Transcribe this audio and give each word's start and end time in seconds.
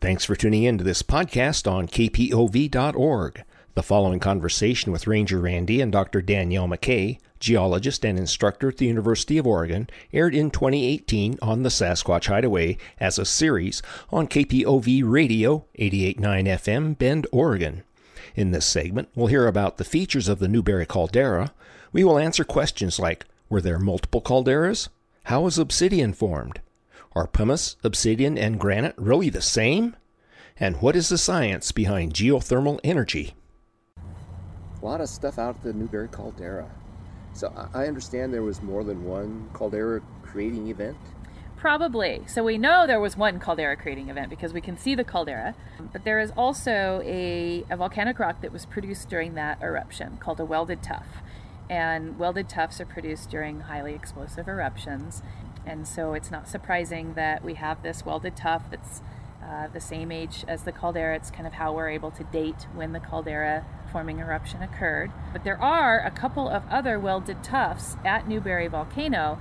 Thanks 0.00 0.24
for 0.24 0.34
tuning 0.34 0.62
in 0.62 0.78
to 0.78 0.84
this 0.84 1.02
podcast 1.02 1.70
on 1.70 1.86
kpov.org. 1.86 3.44
The 3.74 3.82
following 3.82 4.18
conversation 4.18 4.92
with 4.92 5.06
Ranger 5.06 5.38
Randy 5.40 5.82
and 5.82 5.92
Dr. 5.92 6.22
Danielle 6.22 6.68
McKay, 6.68 7.18
geologist 7.38 8.02
and 8.06 8.18
instructor 8.18 8.70
at 8.70 8.78
the 8.78 8.86
University 8.86 9.36
of 9.36 9.46
Oregon, 9.46 9.90
aired 10.10 10.34
in 10.34 10.50
2018 10.50 11.38
on 11.42 11.64
the 11.64 11.68
Sasquatch 11.68 12.28
Hideaway 12.28 12.78
as 12.98 13.18
a 13.18 13.26
series 13.26 13.82
on 14.08 14.26
KPOV 14.26 15.02
Radio 15.04 15.66
889 15.74 16.46
FM, 16.46 16.96
Bend, 16.96 17.26
Oregon. 17.30 17.82
In 18.34 18.52
this 18.52 18.64
segment, 18.64 19.10
we'll 19.14 19.26
hear 19.26 19.46
about 19.46 19.76
the 19.76 19.84
features 19.84 20.30
of 20.30 20.38
the 20.38 20.48
Newberry 20.48 20.86
caldera. 20.86 21.52
We 21.92 22.04
will 22.04 22.18
answer 22.18 22.42
questions 22.42 22.98
like 22.98 23.26
Were 23.50 23.60
there 23.60 23.78
multiple 23.78 24.22
calderas? 24.22 24.88
How 25.24 25.42
was 25.42 25.58
obsidian 25.58 26.14
formed? 26.14 26.60
Are 27.20 27.26
pumice, 27.26 27.76
obsidian, 27.84 28.38
and 28.38 28.58
granite 28.58 28.94
really 28.96 29.28
the 29.28 29.42
same? 29.42 29.94
And 30.58 30.80
what 30.80 30.96
is 30.96 31.10
the 31.10 31.18
science 31.18 31.70
behind 31.70 32.14
geothermal 32.14 32.80
energy? 32.82 33.34
A 33.98 34.82
lot 34.82 35.02
of 35.02 35.08
stuff 35.10 35.38
out 35.38 35.56
at 35.56 35.62
the 35.62 35.74
Newberry 35.74 36.08
caldera. 36.08 36.70
So 37.34 37.52
I 37.74 37.88
understand 37.88 38.32
there 38.32 38.40
was 38.40 38.62
more 38.62 38.84
than 38.84 39.04
one 39.04 39.50
caldera 39.52 40.00
creating 40.22 40.68
event. 40.68 40.96
Probably. 41.58 42.22
So 42.26 42.42
we 42.42 42.56
know 42.56 42.86
there 42.86 43.00
was 43.00 43.18
one 43.18 43.38
caldera 43.38 43.76
creating 43.76 44.08
event 44.08 44.30
because 44.30 44.54
we 44.54 44.62
can 44.62 44.78
see 44.78 44.94
the 44.94 45.04
caldera, 45.04 45.54
but 45.92 46.04
there 46.04 46.20
is 46.20 46.32
also 46.38 47.02
a, 47.04 47.66
a 47.68 47.76
volcanic 47.76 48.18
rock 48.18 48.40
that 48.40 48.50
was 48.50 48.64
produced 48.64 49.10
during 49.10 49.34
that 49.34 49.60
eruption 49.60 50.16
called 50.16 50.40
a 50.40 50.46
welded 50.46 50.82
tuff. 50.82 51.06
And 51.68 52.18
welded 52.18 52.48
tuffs 52.48 52.80
are 52.80 52.86
produced 52.86 53.28
during 53.28 53.60
highly 53.60 53.94
explosive 53.94 54.48
eruptions. 54.48 55.22
And 55.66 55.86
so 55.86 56.14
it's 56.14 56.30
not 56.30 56.48
surprising 56.48 57.14
that 57.14 57.44
we 57.44 57.54
have 57.54 57.82
this 57.82 58.04
welded 58.04 58.36
tuff 58.36 58.62
that's 58.70 59.02
uh, 59.44 59.68
the 59.68 59.80
same 59.80 60.12
age 60.12 60.44
as 60.48 60.64
the 60.64 60.72
caldera. 60.72 61.16
It's 61.16 61.30
kind 61.30 61.46
of 61.46 61.54
how 61.54 61.72
we're 61.72 61.88
able 61.88 62.10
to 62.12 62.24
date 62.24 62.66
when 62.74 62.92
the 62.92 63.00
caldera 63.00 63.64
forming 63.90 64.18
eruption 64.18 64.62
occurred. 64.62 65.10
But 65.32 65.44
there 65.44 65.60
are 65.60 66.00
a 66.00 66.10
couple 66.10 66.48
of 66.48 66.62
other 66.70 66.98
welded 66.98 67.42
tuffs 67.42 67.96
at 68.04 68.28
Newberry 68.28 68.68
Volcano 68.68 69.38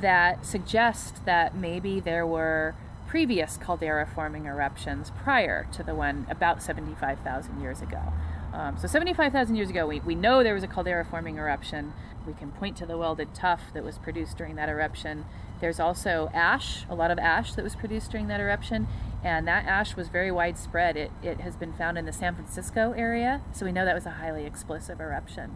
that 0.00 0.46
suggest 0.46 1.24
that 1.26 1.56
maybe 1.56 2.00
there 2.00 2.26
were 2.26 2.74
previous 3.06 3.58
caldera 3.58 4.06
forming 4.06 4.46
eruptions 4.46 5.12
prior 5.22 5.66
to 5.72 5.82
the 5.82 5.94
one 5.94 6.26
about 6.30 6.62
75,000 6.62 7.60
years 7.60 7.82
ago. 7.82 8.12
Um, 8.54 8.78
so 8.78 8.86
75,000 8.86 9.54
years 9.54 9.70
ago, 9.70 9.86
we, 9.86 10.00
we 10.00 10.14
know 10.14 10.42
there 10.42 10.54
was 10.54 10.62
a 10.62 10.68
caldera 10.68 11.04
forming 11.04 11.36
eruption. 11.36 11.92
We 12.26 12.32
can 12.32 12.52
point 12.52 12.76
to 12.78 12.86
the 12.86 12.96
welded 12.96 13.34
tuff 13.34 13.60
that 13.74 13.84
was 13.84 13.98
produced 13.98 14.38
during 14.38 14.54
that 14.56 14.68
eruption. 14.68 15.26
There's 15.62 15.78
also 15.78 16.28
ash, 16.34 16.84
a 16.90 16.94
lot 16.96 17.12
of 17.12 17.20
ash 17.20 17.54
that 17.54 17.62
was 17.62 17.76
produced 17.76 18.10
during 18.10 18.26
that 18.26 18.40
eruption, 18.40 18.88
and 19.22 19.46
that 19.46 19.64
ash 19.64 19.94
was 19.94 20.08
very 20.08 20.32
widespread. 20.32 20.96
It, 20.96 21.12
it 21.22 21.40
has 21.40 21.54
been 21.54 21.72
found 21.72 21.96
in 21.96 22.04
the 22.04 22.12
San 22.12 22.34
Francisco 22.34 22.92
area, 22.96 23.42
so 23.52 23.64
we 23.64 23.70
know 23.70 23.84
that 23.84 23.94
was 23.94 24.04
a 24.04 24.10
highly 24.10 24.44
explosive 24.44 25.00
eruption. 25.00 25.54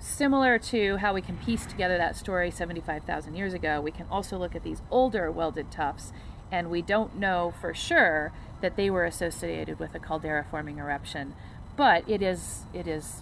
Similar 0.00 0.58
to 0.58 0.96
how 0.96 1.14
we 1.14 1.22
can 1.22 1.36
piece 1.36 1.66
together 1.66 1.96
that 1.96 2.16
story 2.16 2.50
75,000 2.50 3.36
years 3.36 3.54
ago, 3.54 3.80
we 3.80 3.92
can 3.92 4.06
also 4.10 4.36
look 4.36 4.56
at 4.56 4.64
these 4.64 4.82
older 4.90 5.30
welded 5.30 5.70
tuffs, 5.70 6.12
and 6.50 6.68
we 6.68 6.82
don't 6.82 7.14
know 7.14 7.54
for 7.60 7.72
sure 7.72 8.32
that 8.60 8.76
they 8.76 8.90
were 8.90 9.04
associated 9.04 9.78
with 9.78 9.94
a 9.94 10.00
caldera 10.00 10.44
forming 10.50 10.78
eruption, 10.78 11.36
but 11.76 12.02
it 12.10 12.22
is 12.22 12.64
it 12.74 12.88
is 12.88 13.20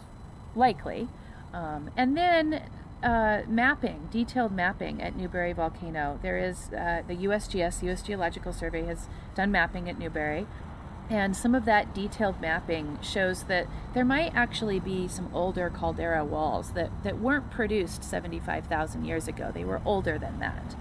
likely. 0.56 1.08
Um, 1.52 1.90
and 1.94 2.16
then 2.16 2.62
uh, 3.04 3.42
mapping, 3.46 4.08
detailed 4.10 4.50
mapping 4.50 5.02
at 5.02 5.14
Newberry 5.14 5.52
Volcano. 5.52 6.18
There 6.22 6.38
is 6.38 6.72
uh, 6.72 7.02
the 7.06 7.14
USGS, 7.14 7.82
U.S. 7.82 8.02
Geological 8.02 8.52
Survey, 8.52 8.84
has 8.86 9.08
done 9.34 9.52
mapping 9.52 9.90
at 9.90 9.98
Newberry. 9.98 10.46
And 11.10 11.36
some 11.36 11.54
of 11.54 11.66
that 11.66 11.94
detailed 11.94 12.40
mapping 12.40 12.98
shows 13.02 13.42
that 13.44 13.66
there 13.92 14.06
might 14.06 14.34
actually 14.34 14.80
be 14.80 15.06
some 15.06 15.28
older 15.34 15.68
caldera 15.68 16.24
walls 16.24 16.72
that, 16.72 16.90
that 17.02 17.20
weren't 17.20 17.50
produced 17.50 18.02
75,000 18.02 19.04
years 19.04 19.28
ago. 19.28 19.50
They 19.52 19.64
were 19.64 19.82
older 19.84 20.18
than 20.18 20.38
that. 20.38 20.74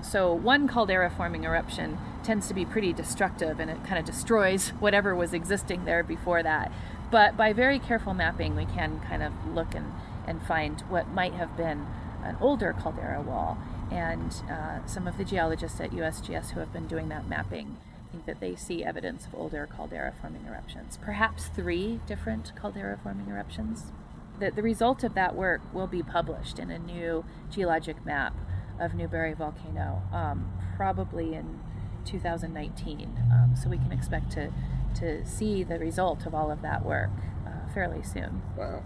So, 0.00 0.32
one 0.32 0.68
caldera 0.68 1.10
forming 1.10 1.44
eruption 1.44 1.98
tends 2.24 2.48
to 2.48 2.54
be 2.54 2.64
pretty 2.64 2.92
destructive 2.92 3.60
and 3.60 3.70
it 3.70 3.84
kind 3.84 3.98
of 3.98 4.04
destroys 4.04 4.68
whatever 4.80 5.14
was 5.14 5.32
existing 5.32 5.84
there 5.84 6.02
before 6.02 6.42
that. 6.42 6.72
But 7.10 7.36
by 7.36 7.52
very 7.52 7.78
careful 7.78 8.14
mapping, 8.14 8.54
we 8.54 8.66
can 8.66 9.00
kind 9.00 9.22
of 9.22 9.32
look 9.54 9.74
and 9.74 9.92
and 10.28 10.42
find 10.42 10.82
what 10.82 11.08
might 11.08 11.32
have 11.32 11.56
been 11.56 11.86
an 12.22 12.36
older 12.40 12.74
caldera 12.78 13.22
wall. 13.22 13.58
And 13.90 14.34
uh, 14.50 14.86
some 14.86 15.08
of 15.08 15.16
the 15.16 15.24
geologists 15.24 15.80
at 15.80 15.90
USGS 15.90 16.50
who 16.50 16.60
have 16.60 16.72
been 16.72 16.86
doing 16.86 17.08
that 17.08 17.26
mapping 17.26 17.78
think 18.12 18.26
that 18.26 18.40
they 18.40 18.54
see 18.54 18.84
evidence 18.84 19.26
of 19.26 19.34
older 19.34 19.66
caldera 19.74 20.12
forming 20.20 20.44
eruptions, 20.46 20.98
perhaps 20.98 21.46
three 21.46 22.00
different 22.06 22.52
caldera 22.56 22.98
forming 23.02 23.28
eruptions. 23.28 23.92
The, 24.38 24.50
the 24.50 24.62
result 24.62 25.02
of 25.02 25.14
that 25.14 25.34
work 25.34 25.62
will 25.72 25.86
be 25.86 26.02
published 26.02 26.58
in 26.58 26.70
a 26.70 26.78
new 26.78 27.24
geologic 27.50 28.04
map 28.04 28.34
of 28.78 28.94
Newberry 28.94 29.34
Volcano, 29.34 30.02
um, 30.12 30.52
probably 30.76 31.34
in 31.34 31.60
2019. 32.04 33.18
Um, 33.32 33.54
so 33.56 33.68
we 33.68 33.78
can 33.78 33.92
expect 33.92 34.30
to, 34.32 34.52
to 34.96 35.24
see 35.24 35.62
the 35.62 35.78
result 35.78 36.26
of 36.26 36.34
all 36.34 36.50
of 36.50 36.62
that 36.62 36.84
work 36.84 37.10
uh, 37.46 37.72
fairly 37.72 38.02
soon. 38.02 38.42
Wow. 38.56 38.82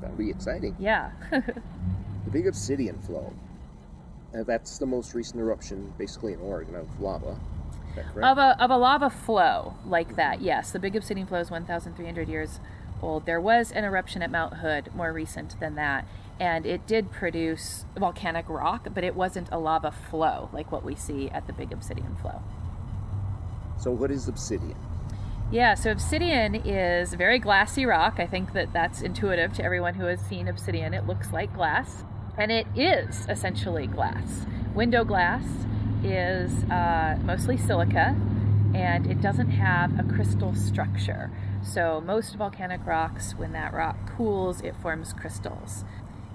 That'll 0.00 0.16
be 0.16 0.30
exciting. 0.30 0.76
Yeah. 0.78 1.12
the 1.30 2.30
Big 2.30 2.46
Obsidian 2.46 2.98
Flow. 3.02 3.32
Uh, 4.36 4.42
that's 4.42 4.78
the 4.78 4.86
most 4.86 5.14
recent 5.14 5.40
eruption, 5.40 5.92
basically 5.96 6.32
in 6.32 6.40
Oregon, 6.40 6.74
of 6.74 7.00
lava. 7.00 7.38
Of 8.16 8.38
a, 8.38 8.60
of 8.60 8.70
a 8.70 8.76
lava 8.76 9.08
flow 9.08 9.74
like 9.86 10.16
that, 10.16 10.40
yes. 10.40 10.72
The 10.72 10.80
Big 10.80 10.96
Obsidian 10.96 11.28
Flow 11.28 11.38
is 11.38 11.50
1,300 11.50 12.28
years 12.28 12.58
old. 13.00 13.24
There 13.24 13.40
was 13.40 13.70
an 13.70 13.84
eruption 13.84 14.20
at 14.20 14.32
Mount 14.32 14.54
Hood 14.54 14.90
more 14.96 15.12
recent 15.12 15.58
than 15.60 15.76
that, 15.76 16.06
and 16.40 16.66
it 16.66 16.86
did 16.86 17.12
produce 17.12 17.84
volcanic 17.96 18.48
rock, 18.48 18.88
but 18.92 19.04
it 19.04 19.14
wasn't 19.14 19.48
a 19.52 19.58
lava 19.58 19.92
flow 19.92 20.48
like 20.52 20.72
what 20.72 20.84
we 20.84 20.96
see 20.96 21.28
at 21.30 21.46
the 21.46 21.52
Big 21.52 21.72
Obsidian 21.72 22.16
Flow. 22.16 22.42
So, 23.78 23.92
what 23.92 24.10
is 24.10 24.28
obsidian? 24.28 24.76
Yeah, 25.50 25.74
so 25.74 25.92
obsidian 25.92 26.54
is 26.54 27.14
very 27.14 27.38
glassy 27.38 27.86
rock. 27.86 28.14
I 28.18 28.26
think 28.26 28.54
that 28.54 28.72
that's 28.72 29.02
intuitive 29.02 29.52
to 29.54 29.64
everyone 29.64 29.94
who 29.94 30.06
has 30.06 30.20
seen 30.20 30.48
obsidian. 30.48 30.94
It 30.94 31.06
looks 31.06 31.32
like 31.32 31.54
glass, 31.54 32.02
and 32.36 32.50
it 32.50 32.66
is 32.74 33.26
essentially 33.28 33.86
glass. 33.86 34.46
Window 34.74 35.04
glass 35.04 35.44
is 36.02 36.64
uh, 36.64 37.18
mostly 37.22 37.56
silica, 37.56 38.16
and 38.74 39.06
it 39.06 39.20
doesn't 39.20 39.50
have 39.50 39.96
a 39.98 40.02
crystal 40.02 40.54
structure. 40.54 41.30
So, 41.62 42.02
most 42.04 42.34
volcanic 42.34 42.84
rocks, 42.84 43.34
when 43.36 43.52
that 43.52 43.72
rock 43.72 43.96
cools, 44.16 44.60
it 44.62 44.74
forms 44.82 45.12
crystals. 45.12 45.84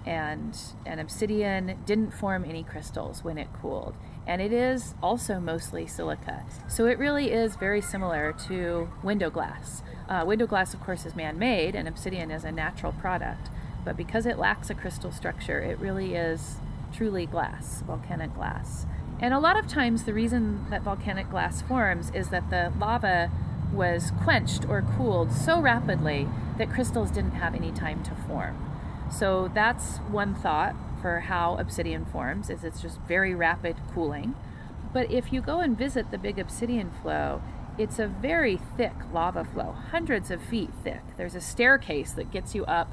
And 0.05 0.57
an 0.85 0.99
obsidian 0.99 1.77
didn't 1.85 2.11
form 2.11 2.45
any 2.45 2.63
crystals 2.63 3.23
when 3.23 3.37
it 3.37 3.47
cooled 3.61 3.95
and 4.29 4.43
it 4.43 4.53
is 4.53 4.93
also 5.01 5.39
mostly 5.39 5.87
silica. 5.87 6.45
So 6.67 6.85
it 6.85 6.99
really 6.99 7.31
is 7.31 7.55
very 7.55 7.81
similar 7.81 8.31
to 8.47 8.87
window 9.01 9.31
glass. 9.31 9.81
Uh, 10.07 10.23
window 10.23 10.45
glass, 10.45 10.71
of 10.75 10.81
course, 10.81 11.03
is 11.03 11.15
man 11.15 11.39
made, 11.39 11.73
and 11.73 11.87
obsidian 11.87 12.29
is 12.29 12.43
a 12.43 12.51
natural 12.51 12.91
product. 12.91 13.49
But 13.83 13.97
because 13.97 14.27
it 14.27 14.37
lacks 14.37 14.69
a 14.69 14.75
crystal 14.75 15.11
structure, 15.11 15.59
it 15.61 15.79
really 15.79 16.13
is 16.13 16.57
truly 16.93 17.25
glass, 17.25 17.81
volcanic 17.81 18.35
glass. 18.35 18.85
And 19.19 19.33
a 19.33 19.39
lot 19.39 19.57
of 19.57 19.67
times, 19.67 20.03
the 20.03 20.13
reason 20.13 20.67
that 20.69 20.83
volcanic 20.83 21.31
glass 21.31 21.63
forms 21.63 22.11
is 22.11 22.29
that 22.29 22.51
the 22.51 22.71
lava 22.79 23.31
was 23.73 24.11
quenched 24.23 24.63
or 24.69 24.83
cooled 24.95 25.31
so 25.31 25.59
rapidly 25.59 26.27
that 26.59 26.69
crystals 26.69 27.09
didn't 27.09 27.31
have 27.31 27.55
any 27.55 27.71
time 27.71 28.03
to 28.03 28.11
form. 28.27 28.63
So 29.11 29.49
that's 29.55 29.97
one 29.97 30.35
thought 30.35 30.75
for 31.01 31.21
how 31.21 31.55
obsidian 31.57 32.05
forms 32.05 32.49
is 32.49 32.63
it's 32.63 32.81
just 32.81 32.99
very 33.01 33.33
rapid 33.33 33.77
cooling. 33.93 34.35
But 34.93 35.11
if 35.11 35.31
you 35.31 35.41
go 35.41 35.59
and 35.59 35.77
visit 35.77 36.11
the 36.11 36.17
big 36.17 36.39
obsidian 36.39 36.91
flow, 37.01 37.41
it's 37.77 37.99
a 37.99 38.07
very 38.07 38.59
thick 38.75 38.93
lava 39.13 39.45
flow, 39.45 39.71
hundreds 39.91 40.31
of 40.31 40.41
feet 40.41 40.71
thick. 40.83 41.01
There's 41.17 41.35
a 41.35 41.41
staircase 41.41 42.11
that 42.13 42.31
gets 42.31 42.53
you 42.53 42.65
up 42.65 42.91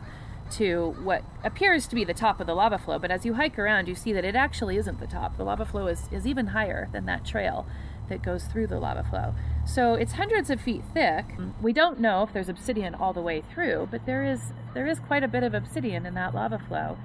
to 0.52 0.94
what 1.02 1.24
appears 1.42 1.88
to 1.88 1.96
be 1.96 2.04
the 2.04 2.14
top 2.14 2.40
of 2.40 2.46
the 2.46 2.54
lava 2.54 2.78
flow, 2.78 2.98
but 2.98 3.10
as 3.10 3.26
you 3.26 3.34
hike 3.34 3.58
around, 3.58 3.88
you 3.88 3.94
see 3.94 4.12
that 4.12 4.24
it 4.24 4.36
actually 4.36 4.76
isn't 4.76 5.00
the 5.00 5.06
top. 5.06 5.36
The 5.36 5.44
lava 5.44 5.64
flow 5.64 5.88
is, 5.88 6.08
is 6.12 6.26
even 6.26 6.48
higher 6.48 6.88
than 6.92 7.06
that 7.06 7.24
trail 7.24 7.66
that 8.08 8.22
goes 8.22 8.44
through 8.44 8.68
the 8.68 8.78
lava 8.78 9.02
flow. 9.02 9.34
So 9.66 9.94
it's 9.94 10.12
hundreds 10.12 10.50
of 10.50 10.60
feet 10.60 10.84
thick. 10.94 11.24
We 11.60 11.72
don't 11.72 11.98
know 11.98 12.22
if 12.22 12.32
there's 12.32 12.48
obsidian 12.48 12.94
all 12.94 13.12
the 13.12 13.20
way 13.20 13.42
through, 13.42 13.88
but 13.90 14.06
there 14.06 14.24
is 14.24 14.52
there 14.74 14.86
is 14.86 15.00
quite 15.00 15.24
a 15.24 15.28
bit 15.28 15.42
of 15.42 15.54
obsidian 15.54 16.06
in 16.06 16.14
that 16.14 16.34
lava 16.34 16.58
flow 16.58 16.96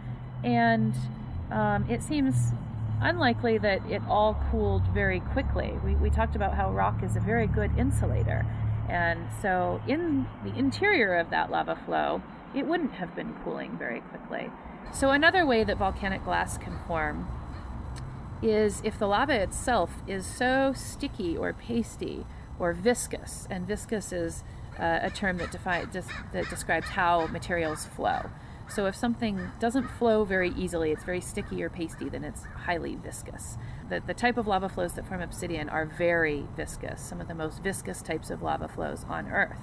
and 0.44 0.96
um, 1.52 1.90
it 1.90 2.02
seems 2.02 2.54
unlikely 3.02 3.58
that 3.58 3.86
it 3.90 4.02
all 4.08 4.42
cooled 4.52 4.86
very 4.94 5.20
quickly. 5.20 5.74
We, 5.84 5.96
we 5.96 6.10
talked 6.10 6.36
about 6.36 6.54
how 6.54 6.72
rock 6.72 7.04
is 7.04 7.16
a 7.16 7.20
very 7.20 7.48
good 7.48 7.72
insulator, 7.78 8.46
and 8.90 9.28
so 9.42 9.82
in 9.88 10.28
the 10.44 10.56
interior 10.58 11.16
of 11.16 11.30
that 11.30 11.52
lava 11.52 11.78
flow, 11.86 12.22
it 12.56 12.66
wouldn't 12.66 12.94
have 12.94 13.16
been 13.16 13.34
cooling 13.44 13.78
very 13.78 14.02
quickly. 14.02 14.50
So, 14.94 15.12
another 15.12 15.46
way 15.46 15.64
that 15.64 15.78
volcanic 15.78 16.24
glass 16.26 16.58
can 16.58 16.78
form 16.86 17.28
is 18.42 18.82
if 18.84 18.98
the 18.98 19.08
lava 19.08 19.34
itself 19.42 19.92
is 20.08 20.26
so 20.26 20.74
sticky 20.76 21.38
or 21.38 21.54
pasty 21.54 22.26
or 22.60 22.74
viscous. 22.74 23.48
And 23.50 23.68
viscous 23.68 24.12
is 24.12 24.44
uh, 24.80 25.00
a 25.02 25.10
term 25.10 25.38
that, 25.38 25.52
defi- 25.52 25.88
that 26.34 26.50
describes 26.50 26.88
how 26.88 27.28
materials 27.28 27.86
flow. 27.86 28.30
So 28.74 28.86
if 28.86 28.96
something 28.96 29.52
doesn't 29.60 29.90
flow 29.90 30.24
very 30.24 30.52
easily, 30.52 30.92
it's 30.92 31.04
very 31.04 31.20
sticky 31.20 31.62
or 31.62 31.70
pasty, 31.70 32.08
then 32.08 32.24
it's 32.24 32.44
highly 32.66 32.96
viscous. 32.96 33.58
The, 33.90 34.00
the 34.00 34.14
type 34.14 34.38
of 34.38 34.48
lava 34.48 34.70
flows 34.70 34.94
that 34.94 35.06
form 35.06 35.22
obsidian 35.22 35.68
are 35.68 35.86
very 35.86 36.46
viscous, 36.56 37.02
some 37.02 37.20
of 37.20 37.28
the 37.28 37.36
most 37.36 37.62
viscous 37.62 38.02
types 38.02 38.30
of 38.30 38.42
lava 38.42 38.70
flows 38.70 39.06
on 39.10 39.28
Earth. 39.28 39.60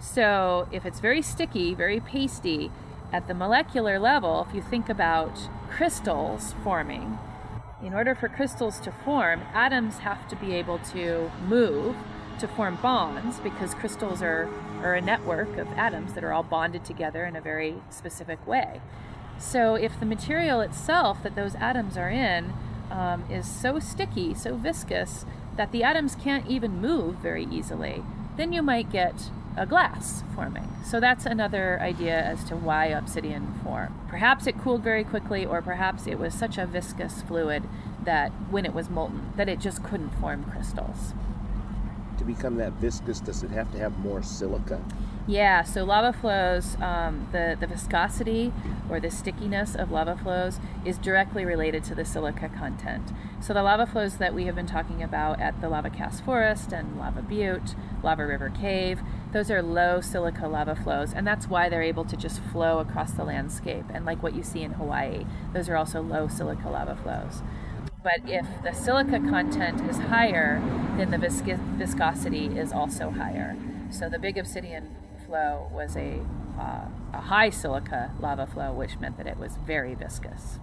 So 0.00 0.68
if 0.70 0.84
it's 0.84 1.00
very 1.00 1.22
sticky, 1.22 1.74
very 1.74 1.98
pasty, 1.98 2.70
at 3.10 3.26
the 3.26 3.34
molecular 3.34 3.98
level, 3.98 4.46
if 4.48 4.54
you 4.54 4.60
think 4.60 4.90
about 4.90 5.48
crystals 5.70 6.54
forming, 6.62 7.18
in 7.82 7.94
order 7.94 8.14
for 8.14 8.28
crystals 8.28 8.80
to 8.80 8.92
form, 8.92 9.42
atoms 9.54 9.98
have 9.98 10.28
to 10.28 10.36
be 10.36 10.54
able 10.54 10.78
to 10.78 11.30
move 11.46 11.96
to 12.40 12.48
form 12.48 12.78
bonds 12.82 13.40
because 13.40 13.74
crystals 13.74 14.22
are, 14.22 14.48
are 14.82 14.94
a 14.94 15.00
network 15.00 15.56
of 15.56 15.66
atoms 15.68 16.12
that 16.14 16.24
are 16.24 16.32
all 16.32 16.42
bonded 16.42 16.84
together 16.84 17.24
in 17.24 17.36
a 17.36 17.40
very 17.40 17.76
specific 17.90 18.44
way. 18.46 18.80
So, 19.38 19.74
if 19.74 19.98
the 20.00 20.06
material 20.06 20.60
itself 20.60 21.22
that 21.22 21.34
those 21.34 21.54
atoms 21.56 21.96
are 21.96 22.10
in 22.10 22.52
um, 22.90 23.24
is 23.30 23.46
so 23.46 23.78
sticky, 23.78 24.34
so 24.34 24.56
viscous, 24.56 25.26
that 25.56 25.72
the 25.72 25.82
atoms 25.82 26.14
can't 26.14 26.46
even 26.46 26.80
move 26.80 27.16
very 27.16 27.44
easily, 27.44 28.02
then 28.36 28.52
you 28.52 28.62
might 28.62 28.90
get 28.90 29.30
a 29.56 29.66
glass 29.66 30.22
forming. 30.34 30.68
So 30.84 31.00
that's 31.00 31.24
another 31.24 31.80
idea 31.80 32.20
as 32.20 32.44
to 32.44 32.56
why 32.56 32.86
obsidian 32.86 33.58
formed. 33.64 33.94
Perhaps 34.08 34.46
it 34.46 34.60
cooled 34.60 34.82
very 34.82 35.02
quickly, 35.02 35.46
or 35.46 35.62
perhaps 35.62 36.06
it 36.06 36.18
was 36.18 36.34
such 36.34 36.58
a 36.58 36.66
viscous 36.66 37.22
fluid 37.22 37.64
that 38.04 38.30
when 38.50 38.66
it 38.66 38.74
was 38.74 38.90
molten, 38.90 39.32
that 39.36 39.48
it 39.48 39.58
just 39.58 39.82
couldn't 39.82 40.10
form 40.10 40.44
crystals 40.44 41.14
to 42.18 42.24
become 42.24 42.56
that 42.56 42.72
viscous, 42.74 43.20
does 43.20 43.42
it 43.42 43.50
have 43.50 43.70
to 43.72 43.78
have 43.78 43.98
more 43.98 44.22
silica? 44.22 44.80
Yeah, 45.28 45.64
so 45.64 45.84
lava 45.84 46.12
flows, 46.12 46.76
um, 46.80 47.26
the, 47.32 47.56
the 47.58 47.66
viscosity 47.66 48.52
or 48.88 49.00
the 49.00 49.10
stickiness 49.10 49.74
of 49.74 49.90
lava 49.90 50.16
flows 50.16 50.60
is 50.84 50.98
directly 50.98 51.44
related 51.44 51.82
to 51.84 51.96
the 51.96 52.04
silica 52.04 52.48
content. 52.48 53.10
So 53.40 53.52
the 53.52 53.62
lava 53.62 53.86
flows 53.86 54.18
that 54.18 54.34
we 54.34 54.44
have 54.44 54.54
been 54.54 54.68
talking 54.68 55.02
about 55.02 55.40
at 55.40 55.60
the 55.60 55.68
Lava 55.68 55.90
Cast 55.90 56.24
Forest 56.24 56.72
and 56.72 56.96
Lava 56.96 57.22
Butte, 57.22 57.74
Lava 58.04 58.24
River 58.24 58.50
Cave, 58.50 59.00
those 59.32 59.50
are 59.50 59.62
low 59.62 60.00
silica 60.00 60.46
lava 60.46 60.76
flows, 60.76 61.12
and 61.12 61.26
that's 61.26 61.48
why 61.48 61.68
they're 61.68 61.82
able 61.82 62.04
to 62.04 62.16
just 62.16 62.40
flow 62.40 62.78
across 62.78 63.10
the 63.12 63.24
landscape. 63.24 63.84
And 63.92 64.06
like 64.06 64.22
what 64.22 64.34
you 64.34 64.44
see 64.44 64.62
in 64.62 64.74
Hawaii, 64.74 65.26
those 65.52 65.68
are 65.68 65.76
also 65.76 66.00
low 66.00 66.28
silica 66.28 66.70
lava 66.70 66.96
flows 66.96 67.42
but 68.06 68.20
if 68.30 68.46
the 68.62 68.72
silica 68.72 69.18
content 69.18 69.80
is 69.90 69.98
higher, 69.98 70.62
then 70.96 71.10
the 71.10 71.18
viscosity 71.18 72.46
is 72.56 72.72
also 72.72 73.10
higher. 73.10 73.56
So 73.90 74.08
the 74.08 74.20
big 74.20 74.38
obsidian 74.38 74.94
flow 75.26 75.68
was 75.72 75.96
a, 75.96 76.20
uh, 76.56 76.86
a 77.12 77.20
high 77.20 77.50
silica 77.50 78.12
lava 78.20 78.46
flow, 78.46 78.72
which 78.72 79.00
meant 79.00 79.16
that 79.16 79.26
it 79.26 79.36
was 79.38 79.56
very 79.66 79.96
viscous. 79.96 80.60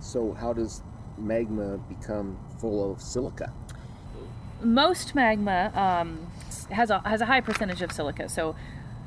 So, 0.00 0.32
how 0.32 0.52
does 0.52 0.82
magma 1.16 1.78
become 1.78 2.40
full 2.58 2.90
of 2.90 3.00
silica? 3.00 3.52
Most 4.60 5.14
magma 5.14 5.70
um, 5.76 6.26
has, 6.72 6.90
a, 6.90 6.98
has 7.08 7.20
a 7.20 7.26
high 7.26 7.40
percentage 7.40 7.82
of 7.82 7.92
silica. 7.92 8.28
So, 8.28 8.56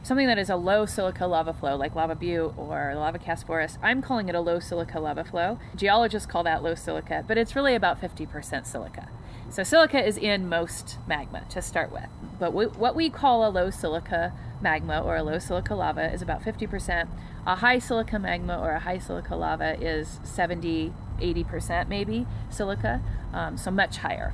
something 0.07 0.27
that 0.27 0.38
is 0.38 0.50
a 0.50 0.56
low 0.56 0.86
silica 0.86 1.27
lava 1.27 1.54
flow, 1.54 1.75
like 1.75 1.94
Lava 1.94 2.15
Butte 2.15 2.54
or 2.57 2.94
Lava 2.95 3.19
Cast 3.19 3.45
Forest, 3.45 3.77
I'm 3.83 4.01
calling 4.01 4.30
it 4.30 4.36
a 4.36 4.39
low 4.39 4.59
silica 4.59 5.01
lava 5.01 5.25
flow. 5.25 5.59
Geologists 5.75 6.25
call 6.25 6.44
that 6.44 6.63
low 6.63 6.75
silica, 6.75 7.25
but 7.27 7.38
it's 7.38 7.57
really 7.57 7.75
about 7.75 8.01
50% 8.01 8.65
silica. 8.65 9.09
So 9.50 9.63
silica 9.63 10.01
is 10.01 10.18
in 10.18 10.48
most 10.48 10.98
magma 11.07 11.44
to 11.50 11.62
start 11.62 11.92
with. 11.92 12.07
But 12.39 12.54
what 12.54 12.95
we 12.95 13.09
call 13.09 13.45
a 13.45 13.51
low 13.51 13.69
silica 13.69 14.31
magma 14.62 15.01
or 15.01 15.18
a 15.18 15.24
low 15.24 15.39
silica 15.39 15.75
lava 15.75 16.13
is 16.13 16.21
about 16.21 16.42
50%. 16.42 17.10
A 17.45 17.56
high 17.57 17.80
silica 17.80 18.18
magma 18.18 18.57
or 18.57 18.71
a 18.71 18.80
high 18.80 19.00
silica 19.00 19.36
lava 19.36 19.75
is 19.83 20.21
70, 20.24 20.94
80% 21.19 21.89
maybe 21.89 22.25
silica, 22.50 23.01
um, 23.33 23.57
so 23.57 23.71
much 23.71 23.98
higher. 23.98 24.33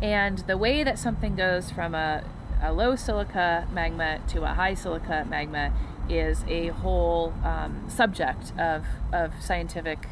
And 0.00 0.38
the 0.40 0.56
way 0.56 0.82
that 0.82 0.98
something 0.98 1.36
goes 1.36 1.70
from 1.70 1.94
a 1.94 2.24
a 2.62 2.72
low 2.72 2.96
silica 2.96 3.66
magma 3.72 4.20
to 4.28 4.42
a 4.44 4.54
high 4.54 4.74
silica 4.74 5.26
magma 5.28 5.72
is 6.08 6.44
a 6.48 6.68
whole 6.68 7.32
um, 7.44 7.88
subject 7.88 8.52
of, 8.58 8.84
of 9.12 9.32
scientific 9.40 10.06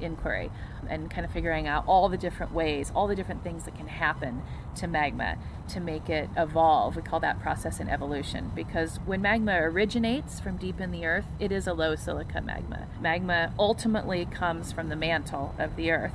inquiry 0.00 0.50
and 0.88 1.10
kind 1.10 1.24
of 1.24 1.32
figuring 1.32 1.66
out 1.66 1.84
all 1.86 2.08
the 2.08 2.16
different 2.16 2.52
ways, 2.52 2.92
all 2.94 3.06
the 3.06 3.14
different 3.14 3.42
things 3.42 3.64
that 3.64 3.74
can 3.76 3.88
happen 3.88 4.42
to 4.76 4.86
magma 4.86 5.36
to 5.68 5.80
make 5.80 6.08
it 6.08 6.28
evolve. 6.36 6.96
We 6.96 7.02
call 7.02 7.20
that 7.20 7.40
process 7.40 7.80
in 7.80 7.88
evolution 7.88 8.52
because 8.54 8.98
when 9.04 9.22
magma 9.22 9.60
originates 9.62 10.40
from 10.40 10.56
deep 10.56 10.80
in 10.80 10.90
the 10.90 11.06
earth, 11.06 11.26
it 11.38 11.50
is 11.50 11.66
a 11.66 11.72
low 11.72 11.96
silica 11.96 12.40
magma. 12.40 12.86
Magma 13.00 13.52
ultimately 13.58 14.26
comes 14.26 14.72
from 14.72 14.88
the 14.88 14.96
mantle 14.96 15.54
of 15.58 15.76
the 15.76 15.90
earth 15.90 16.14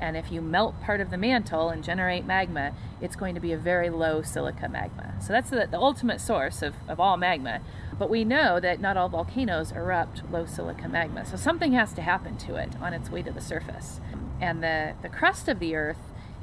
and 0.00 0.16
if 0.16 0.30
you 0.30 0.40
melt 0.40 0.80
part 0.80 1.00
of 1.00 1.10
the 1.10 1.16
mantle 1.16 1.70
and 1.70 1.82
generate 1.82 2.24
magma, 2.24 2.72
it's 3.00 3.16
going 3.16 3.34
to 3.34 3.40
be 3.40 3.52
a 3.52 3.58
very 3.58 3.90
low 3.90 4.22
silica 4.22 4.68
magma. 4.68 5.14
So 5.20 5.32
that's 5.32 5.50
the, 5.50 5.66
the 5.70 5.78
ultimate 5.78 6.20
source 6.20 6.62
of, 6.62 6.74
of 6.88 7.00
all 7.00 7.16
magma. 7.16 7.60
But 7.98 8.08
we 8.08 8.24
know 8.24 8.60
that 8.60 8.80
not 8.80 8.96
all 8.96 9.08
volcanoes 9.08 9.72
erupt 9.72 10.22
low 10.30 10.46
silica 10.46 10.88
magma. 10.88 11.26
So 11.26 11.36
something 11.36 11.72
has 11.72 11.92
to 11.94 12.02
happen 12.02 12.36
to 12.38 12.54
it 12.56 12.70
on 12.80 12.94
its 12.94 13.10
way 13.10 13.22
to 13.22 13.32
the 13.32 13.40
surface. 13.40 14.00
And 14.40 14.62
the, 14.62 14.94
the 15.02 15.08
crust 15.08 15.48
of 15.48 15.58
the 15.58 15.74
earth 15.74 15.98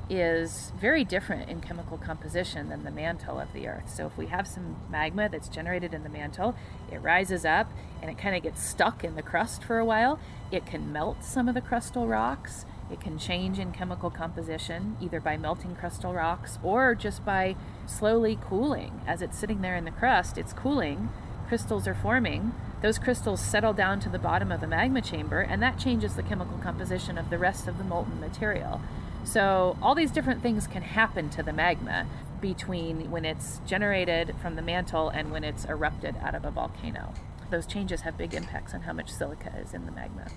is 0.10 0.72
very 0.80 1.04
different 1.04 1.50
in 1.50 1.62
chemical 1.62 1.98
composition 1.98 2.70
than 2.70 2.84
the 2.84 2.92
mantle 2.92 3.40
of 3.40 3.52
the 3.54 3.68
earth. 3.68 3.90
So 3.90 4.06
if 4.06 4.18
we 4.18 4.28
have 4.28 4.48
some 4.48 4.76
magma 4.90 5.30
that's 5.30 5.48
generated 5.48 5.94
in 5.94 6.04
the 6.04 6.10
mantle, 6.10 6.56
it 6.92 7.02
rises 7.02 7.46
up 7.46 7.72
and 8.02 8.12
it 8.12 8.18
kind 8.18 8.36
of 8.36 8.44
gets 8.44 8.64
stuck 8.64 9.04
in 9.04 9.16
the 9.16 9.24
crust 9.24 9.64
for 9.64 9.80
a 9.80 9.86
while. 9.86 10.20
It 10.52 10.66
can 10.66 10.92
melt 10.92 11.24
some 11.24 11.48
of 11.48 11.56
the 11.56 11.62
crustal 11.62 12.08
rocks 12.08 12.66
it 12.92 13.02
can 13.02 13.18
change 13.18 13.58
in 13.58 13.72
chemical 13.72 14.10
composition 14.10 14.96
either 15.02 15.20
by 15.20 15.38
melting 15.38 15.76
crustal 15.76 16.16
rocks 16.16 16.60
or 16.64 16.94
just 16.94 17.26
by 17.26 17.56
slowly 17.88 18.38
cooling. 18.42 19.02
As 19.08 19.22
it's 19.22 19.38
sitting 19.38 19.62
there 19.62 19.76
in 19.76 19.86
the 19.86 19.92
crust, 19.92 20.38
it's 20.38 20.54
cooling, 20.54 21.10
crystals 21.48 21.88
are 21.88 21.96
forming. 21.96 22.54
Those 22.82 23.00
crystals 23.00 23.42
settle 23.42 23.74
down 23.74 24.00
to 24.02 24.10
the 24.10 24.20
bottom 24.20 24.52
of 24.52 24.62
the 24.62 24.68
magma 24.68 25.02
chamber, 25.02 25.42
and 25.42 25.62
that 25.64 25.80
changes 25.80 26.16
the 26.16 26.24
chemical 26.24 26.58
composition 26.60 27.18
of 27.18 27.30
the 27.30 27.38
rest 27.38 27.68
of 27.68 27.78
the 27.78 27.84
molten 27.84 28.20
material. 28.20 28.82
So, 29.24 29.76
all 29.82 29.96
these 29.96 30.12
different 30.12 30.44
things 30.44 30.68
can 30.68 30.84
happen 30.84 31.30
to 31.32 31.42
the 31.42 31.54
magma 31.54 32.06
between 32.42 33.10
when 33.10 33.26
it's 33.26 33.60
generated 33.66 34.36
from 34.40 34.56
the 34.56 34.62
mantle 34.62 35.10
and 35.10 35.32
when 35.32 35.44
it's 35.44 35.66
erupted 35.66 36.16
out 36.22 36.36
of 36.36 36.46
a 36.46 36.52
volcano. 36.52 37.12
Those 37.50 37.66
changes 37.66 38.02
have 38.02 38.18
big 38.18 38.36
impacts 38.36 38.76
on 38.76 38.82
how 38.82 38.94
much 38.94 39.10
silica 39.10 39.52
is 39.58 39.74
in 39.74 39.88
the 39.88 39.92
magma. 39.92 40.28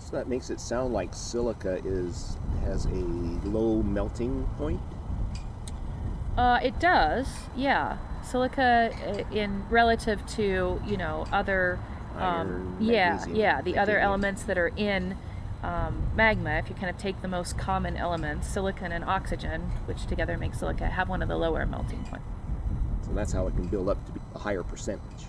So 0.00 0.16
that 0.16 0.28
makes 0.28 0.50
it 0.50 0.60
sound 0.60 0.92
like 0.92 1.14
silica 1.14 1.80
is 1.84 2.36
has 2.64 2.86
a 2.86 3.04
low 3.46 3.82
melting 3.82 4.48
point. 4.58 4.80
Uh, 6.36 6.58
it 6.62 6.80
does, 6.80 7.26
yeah. 7.56 7.98
Silica 8.22 8.90
uh, 9.06 9.34
in 9.34 9.64
relative 9.68 10.24
to 10.34 10.80
you 10.86 10.96
know 10.96 11.26
other, 11.32 11.78
um, 12.16 12.76
yeah, 12.80 13.24
yeah, 13.26 13.60
the 13.60 13.76
other 13.76 13.98
elements 13.98 14.42
that 14.44 14.56
are 14.58 14.72
in 14.76 15.16
um, 15.62 16.10
magma. 16.16 16.52
If 16.58 16.68
you 16.68 16.74
kind 16.74 16.90
of 16.90 16.96
take 16.96 17.20
the 17.22 17.28
most 17.28 17.58
common 17.58 17.96
elements, 17.96 18.48
silicon 18.48 18.92
and 18.92 19.04
oxygen, 19.04 19.62
which 19.84 20.06
together 20.06 20.36
make 20.38 20.54
silica, 20.54 20.86
have 20.86 21.08
one 21.08 21.22
of 21.22 21.28
the 21.28 21.36
lower 21.36 21.66
melting 21.66 22.02
points. 22.04 22.26
So 23.06 23.12
that's 23.12 23.32
how 23.32 23.46
it 23.46 23.54
can 23.54 23.66
build 23.66 23.88
up 23.88 24.04
to 24.06 24.12
be 24.12 24.20
a 24.34 24.38
higher 24.38 24.62
percentage. 24.62 25.26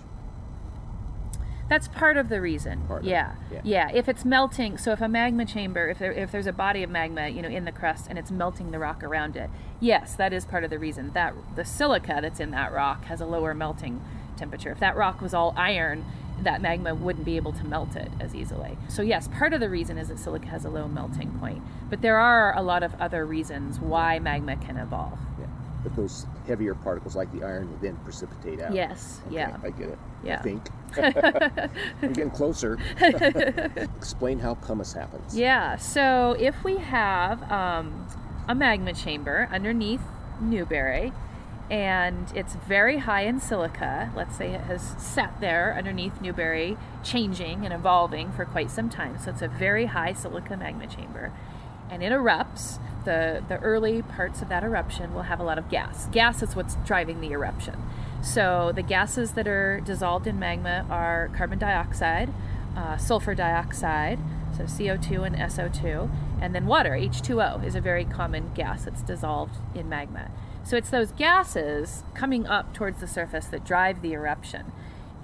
That's 1.72 1.88
part 1.88 2.18
of 2.18 2.28
the 2.28 2.38
reason. 2.38 2.82
Part 2.82 3.02
yeah. 3.02 3.32
yeah. 3.50 3.60
yeah. 3.64 3.90
If 3.94 4.06
it's 4.06 4.26
melting, 4.26 4.76
so 4.76 4.92
if 4.92 5.00
a 5.00 5.08
magma 5.08 5.46
chamber, 5.46 5.88
if 5.88 5.98
there, 5.98 6.12
if 6.12 6.30
there's 6.30 6.46
a 6.46 6.52
body 6.52 6.82
of 6.82 6.90
magma, 6.90 7.28
you 7.28 7.40
know, 7.40 7.48
in 7.48 7.64
the 7.64 7.72
crust 7.72 8.08
and 8.10 8.18
it's 8.18 8.30
melting 8.30 8.72
the 8.72 8.78
rock 8.78 9.02
around 9.02 9.38
it, 9.38 9.48
yes, 9.80 10.14
that 10.16 10.34
is 10.34 10.44
part 10.44 10.64
of 10.64 10.68
the 10.68 10.78
reason. 10.78 11.12
That 11.14 11.32
the 11.56 11.64
silica 11.64 12.18
that's 12.20 12.40
in 12.40 12.50
that 12.50 12.74
rock 12.74 13.06
has 13.06 13.22
a 13.22 13.24
lower 13.24 13.54
melting 13.54 14.04
temperature. 14.36 14.70
If 14.70 14.80
that 14.80 14.96
rock 14.96 15.22
was 15.22 15.32
all 15.32 15.54
iron, 15.56 16.04
that 16.42 16.60
magma 16.60 16.94
wouldn't 16.94 17.24
be 17.24 17.36
able 17.36 17.52
to 17.52 17.64
melt 17.64 17.96
it 17.96 18.10
as 18.20 18.34
easily. 18.34 18.76
So 18.88 19.00
yes, 19.00 19.26
part 19.28 19.54
of 19.54 19.60
the 19.60 19.70
reason 19.70 19.96
is 19.96 20.08
that 20.08 20.18
silica 20.18 20.48
has 20.48 20.66
a 20.66 20.68
low 20.68 20.88
melting 20.88 21.30
point. 21.38 21.62
But 21.88 22.02
there 22.02 22.18
are 22.18 22.54
a 22.54 22.60
lot 22.60 22.82
of 22.82 22.94
other 23.00 23.24
reasons 23.24 23.80
why 23.80 24.18
magma 24.18 24.56
can 24.56 24.76
evolve. 24.76 25.18
Yeah. 25.40 25.46
But 25.82 25.96
those 25.96 26.26
heavier 26.46 26.74
particles 26.74 27.16
like 27.16 27.32
the 27.32 27.44
iron 27.44 27.70
would 27.70 27.80
then 27.80 27.96
precipitate 28.04 28.60
out. 28.60 28.74
Yes. 28.74 29.20
Okay, 29.26 29.36
yeah. 29.36 29.56
I 29.62 29.70
get 29.70 29.88
it. 29.88 29.98
Yeah. 30.24 30.38
I 30.38 30.42
think. 30.42 30.68
We're 32.02 32.08
getting 32.08 32.30
closer. 32.30 32.78
Explain 33.96 34.38
how 34.38 34.54
pumice 34.54 34.92
happens. 34.92 35.36
Yeah. 35.36 35.76
So 35.76 36.36
if 36.38 36.62
we 36.64 36.78
have 36.78 37.50
um, 37.50 38.06
a 38.48 38.54
magma 38.54 38.92
chamber 38.92 39.48
underneath 39.52 40.02
Newberry, 40.40 41.12
and 41.70 42.26
it's 42.34 42.54
very 42.54 42.98
high 42.98 43.22
in 43.22 43.40
silica. 43.40 44.12
Let's 44.14 44.36
say 44.36 44.52
it 44.52 44.62
has 44.62 44.94
sat 44.98 45.40
there 45.40 45.74
underneath 45.76 46.20
Newberry, 46.20 46.76
changing 47.02 47.64
and 47.64 47.72
evolving 47.72 48.30
for 48.32 48.44
quite 48.44 48.70
some 48.70 48.90
time. 48.90 49.18
So 49.18 49.30
it's 49.30 49.40
a 49.40 49.48
very 49.48 49.86
high 49.86 50.12
silica 50.12 50.56
magma 50.56 50.86
chamber 50.86 51.32
and 51.92 52.02
it 52.02 52.10
erupts. 52.10 52.78
The, 53.04 53.42
the 53.48 53.58
early 53.58 54.00
parts 54.00 54.42
of 54.42 54.48
that 54.48 54.64
eruption 54.64 55.12
will 55.12 55.22
have 55.22 55.40
a 55.40 55.42
lot 55.42 55.58
of 55.58 55.68
gas. 55.68 56.06
Gas 56.06 56.42
is 56.42 56.56
what's 56.56 56.76
driving 56.86 57.20
the 57.20 57.32
eruption. 57.32 57.76
So 58.22 58.72
the 58.74 58.82
gases 58.82 59.32
that 59.32 59.46
are 59.46 59.80
dissolved 59.80 60.26
in 60.26 60.38
magma 60.38 60.86
are 60.88 61.30
carbon 61.36 61.58
dioxide, 61.58 62.32
uh, 62.76 62.96
sulfur 62.96 63.34
dioxide, 63.34 64.18
so 64.56 64.64
CO2 64.64 65.26
and 65.26 65.36
SO2, 65.36 66.10
and 66.40 66.54
then 66.54 66.66
water, 66.66 66.92
H2O, 66.92 67.64
is 67.64 67.74
a 67.74 67.80
very 67.80 68.04
common 68.04 68.52
gas 68.54 68.84
that's 68.84 69.02
dissolved 69.02 69.56
in 69.74 69.88
magma. 69.88 70.30
So 70.64 70.76
it's 70.76 70.90
those 70.90 71.12
gases 71.12 72.04
coming 72.14 72.46
up 72.46 72.72
towards 72.72 73.00
the 73.00 73.08
surface 73.08 73.46
that 73.46 73.64
drive 73.64 74.00
the 74.00 74.12
eruption. 74.12 74.72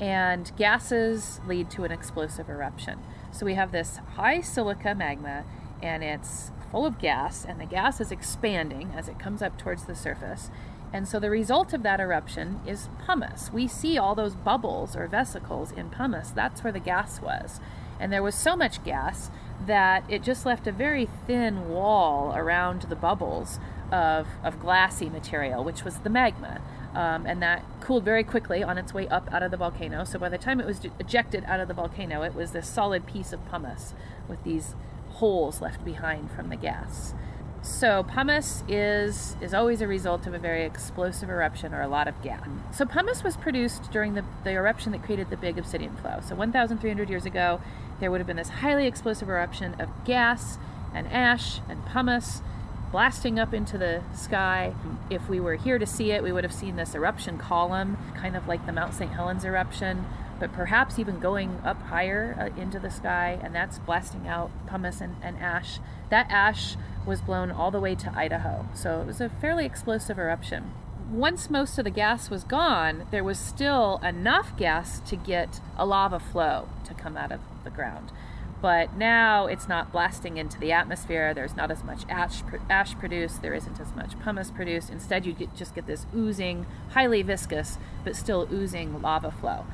And 0.00 0.50
gases 0.56 1.40
lead 1.46 1.70
to 1.70 1.84
an 1.84 1.92
explosive 1.92 2.48
eruption. 2.48 2.98
So 3.32 3.46
we 3.46 3.54
have 3.54 3.72
this 3.72 3.98
high 4.16 4.40
silica 4.40 4.94
magma, 4.94 5.44
and 5.82 6.02
it's 6.02 6.50
full 6.70 6.86
of 6.86 6.98
gas, 6.98 7.44
and 7.44 7.60
the 7.60 7.66
gas 7.66 8.00
is 8.00 8.12
expanding 8.12 8.92
as 8.96 9.08
it 9.08 9.18
comes 9.18 9.42
up 9.42 9.58
towards 9.58 9.84
the 9.84 9.94
surface. 9.94 10.50
And 10.92 11.06
so 11.06 11.20
the 11.20 11.30
result 11.30 11.72
of 11.72 11.82
that 11.82 12.00
eruption 12.00 12.60
is 12.66 12.88
pumice. 13.04 13.52
We 13.52 13.68
see 13.68 13.98
all 13.98 14.14
those 14.14 14.34
bubbles 14.34 14.96
or 14.96 15.06
vesicles 15.06 15.70
in 15.72 15.90
pumice. 15.90 16.30
That's 16.30 16.64
where 16.64 16.72
the 16.72 16.80
gas 16.80 17.20
was. 17.20 17.60
And 18.00 18.12
there 18.12 18.22
was 18.22 18.34
so 18.34 18.56
much 18.56 18.82
gas 18.84 19.30
that 19.66 20.04
it 20.08 20.22
just 20.22 20.46
left 20.46 20.66
a 20.66 20.72
very 20.72 21.08
thin 21.26 21.68
wall 21.68 22.32
around 22.34 22.82
the 22.82 22.96
bubbles 22.96 23.58
of, 23.90 24.28
of 24.44 24.60
glassy 24.60 25.10
material, 25.10 25.64
which 25.64 25.84
was 25.84 25.98
the 25.98 26.10
magma. 26.10 26.60
Um, 26.94 27.26
and 27.26 27.42
that 27.42 27.64
cooled 27.80 28.04
very 28.04 28.24
quickly 28.24 28.62
on 28.62 28.78
its 28.78 28.94
way 28.94 29.06
up 29.08 29.28
out 29.32 29.42
of 29.42 29.50
the 29.50 29.56
volcano. 29.56 30.04
So 30.04 30.18
by 30.18 30.28
the 30.28 30.38
time 30.38 30.58
it 30.58 30.66
was 30.66 30.80
ejected 30.98 31.44
out 31.44 31.60
of 31.60 31.68
the 31.68 31.74
volcano, 31.74 32.22
it 32.22 32.34
was 32.34 32.52
this 32.52 32.68
solid 32.68 33.06
piece 33.06 33.32
of 33.32 33.44
pumice 33.50 33.92
with 34.26 34.42
these 34.42 34.74
holes 35.10 35.60
left 35.60 35.84
behind 35.84 36.30
from 36.30 36.48
the 36.48 36.56
gas. 36.56 37.14
So 37.62 38.04
pumice 38.04 38.62
is 38.68 39.36
is 39.40 39.52
always 39.52 39.80
a 39.80 39.88
result 39.88 40.26
of 40.26 40.34
a 40.34 40.38
very 40.38 40.64
explosive 40.64 41.28
eruption 41.28 41.74
or 41.74 41.82
a 41.82 41.88
lot 41.88 42.06
of 42.08 42.20
gas. 42.22 42.48
So 42.72 42.86
pumice 42.86 43.24
was 43.24 43.36
produced 43.36 43.90
during 43.90 44.14
the, 44.14 44.24
the 44.44 44.50
eruption 44.50 44.92
that 44.92 45.02
created 45.02 45.30
the 45.30 45.36
big 45.36 45.58
obsidian 45.58 45.96
flow. 45.96 46.20
So 46.22 46.34
1,300 46.34 47.10
years 47.10 47.26
ago, 47.26 47.60
there 48.00 48.10
would 48.10 48.20
have 48.20 48.26
been 48.26 48.36
this 48.36 48.48
highly 48.48 48.86
explosive 48.86 49.28
eruption 49.28 49.74
of 49.80 49.88
gas 50.04 50.58
and 50.94 51.06
ash 51.08 51.60
and 51.68 51.84
pumice 51.84 52.42
blasting 52.90 53.38
up 53.38 53.52
into 53.52 53.76
the 53.76 54.02
sky. 54.14 54.72
If 55.10 55.28
we 55.28 55.40
were 55.40 55.56
here 55.56 55.78
to 55.78 55.86
see 55.86 56.12
it, 56.12 56.22
we 56.22 56.32
would 56.32 56.44
have 56.44 56.52
seen 56.52 56.76
this 56.76 56.94
eruption 56.94 57.38
column, 57.38 57.98
kind 58.16 58.36
of 58.36 58.48
like 58.48 58.64
the 58.66 58.72
Mount 58.72 58.94
St. 58.94 59.12
Helens 59.12 59.44
eruption, 59.44 60.06
but 60.38 60.52
perhaps 60.52 60.98
even 60.98 61.18
going 61.18 61.60
up 61.64 61.80
higher 61.82 62.36
uh, 62.38 62.60
into 62.60 62.78
the 62.78 62.90
sky, 62.90 63.38
and 63.42 63.54
that's 63.54 63.78
blasting 63.78 64.28
out 64.28 64.50
pumice 64.66 65.00
and, 65.00 65.16
and 65.22 65.38
ash. 65.38 65.78
That 66.10 66.30
ash 66.30 66.76
was 67.06 67.20
blown 67.20 67.50
all 67.50 67.70
the 67.70 67.80
way 67.80 67.94
to 67.96 68.12
Idaho, 68.16 68.66
so 68.74 69.00
it 69.00 69.06
was 69.06 69.20
a 69.20 69.28
fairly 69.28 69.66
explosive 69.66 70.18
eruption. 70.18 70.72
Once 71.10 71.48
most 71.48 71.78
of 71.78 71.84
the 71.84 71.90
gas 71.90 72.28
was 72.28 72.44
gone, 72.44 73.06
there 73.10 73.24
was 73.24 73.38
still 73.38 73.98
enough 74.02 74.56
gas 74.56 75.00
to 75.00 75.16
get 75.16 75.60
a 75.78 75.86
lava 75.86 76.20
flow 76.20 76.68
to 76.84 76.92
come 76.92 77.16
out 77.16 77.32
of 77.32 77.40
the 77.64 77.70
ground. 77.70 78.12
But 78.60 78.96
now 78.96 79.46
it's 79.46 79.68
not 79.68 79.92
blasting 79.92 80.36
into 80.36 80.58
the 80.58 80.72
atmosphere. 80.72 81.32
There's 81.32 81.54
not 81.54 81.70
as 81.70 81.84
much 81.84 82.02
ash, 82.08 82.42
ash 82.68 82.94
produced. 82.98 83.40
There 83.40 83.54
isn't 83.54 83.78
as 83.80 83.94
much 83.94 84.18
pumice 84.20 84.50
produced. 84.50 84.90
Instead, 84.90 85.24
you 85.24 85.32
get, 85.32 85.54
just 85.54 85.74
get 85.74 85.86
this 85.86 86.06
oozing, 86.14 86.66
highly 86.90 87.22
viscous, 87.22 87.78
but 88.02 88.16
still 88.16 88.48
oozing 88.52 89.00
lava 89.00 89.30
flow. 89.30 89.64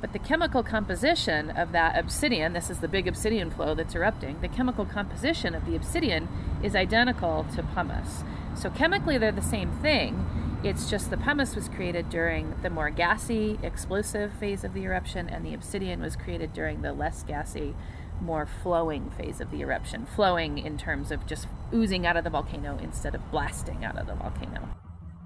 But 0.00 0.12
the 0.12 0.18
chemical 0.20 0.62
composition 0.62 1.50
of 1.50 1.72
that 1.72 1.98
obsidian, 1.98 2.52
this 2.52 2.70
is 2.70 2.78
the 2.78 2.88
big 2.88 3.08
obsidian 3.08 3.50
flow 3.50 3.74
that's 3.74 3.94
erupting, 3.94 4.40
the 4.40 4.48
chemical 4.48 4.84
composition 4.84 5.54
of 5.54 5.66
the 5.66 5.74
obsidian 5.74 6.28
is 6.62 6.76
identical 6.76 7.44
to 7.56 7.62
pumice. 7.62 8.22
So 8.54 8.70
chemically, 8.70 9.18
they're 9.18 9.32
the 9.32 9.42
same 9.42 9.72
thing. 9.82 10.24
It's 10.62 10.88
just 10.88 11.10
the 11.10 11.16
pumice 11.16 11.54
was 11.54 11.68
created 11.68 12.10
during 12.10 12.54
the 12.62 12.70
more 12.70 12.90
gassy, 12.90 13.58
explosive 13.62 14.32
phase 14.34 14.64
of 14.64 14.74
the 14.74 14.82
eruption, 14.82 15.28
and 15.28 15.44
the 15.44 15.54
obsidian 15.54 16.00
was 16.00 16.16
created 16.16 16.52
during 16.52 16.82
the 16.82 16.92
less 16.92 17.22
gassy, 17.24 17.74
more 18.20 18.46
flowing 18.46 19.10
phase 19.10 19.40
of 19.40 19.50
the 19.50 19.60
eruption. 19.60 20.06
Flowing 20.06 20.58
in 20.58 20.76
terms 20.76 21.10
of 21.10 21.26
just 21.26 21.46
oozing 21.72 22.06
out 22.06 22.16
of 22.16 22.24
the 22.24 22.30
volcano 22.30 22.78
instead 22.82 23.14
of 23.14 23.30
blasting 23.30 23.84
out 23.84 23.96
of 23.96 24.06
the 24.06 24.14
volcano. 24.14 24.68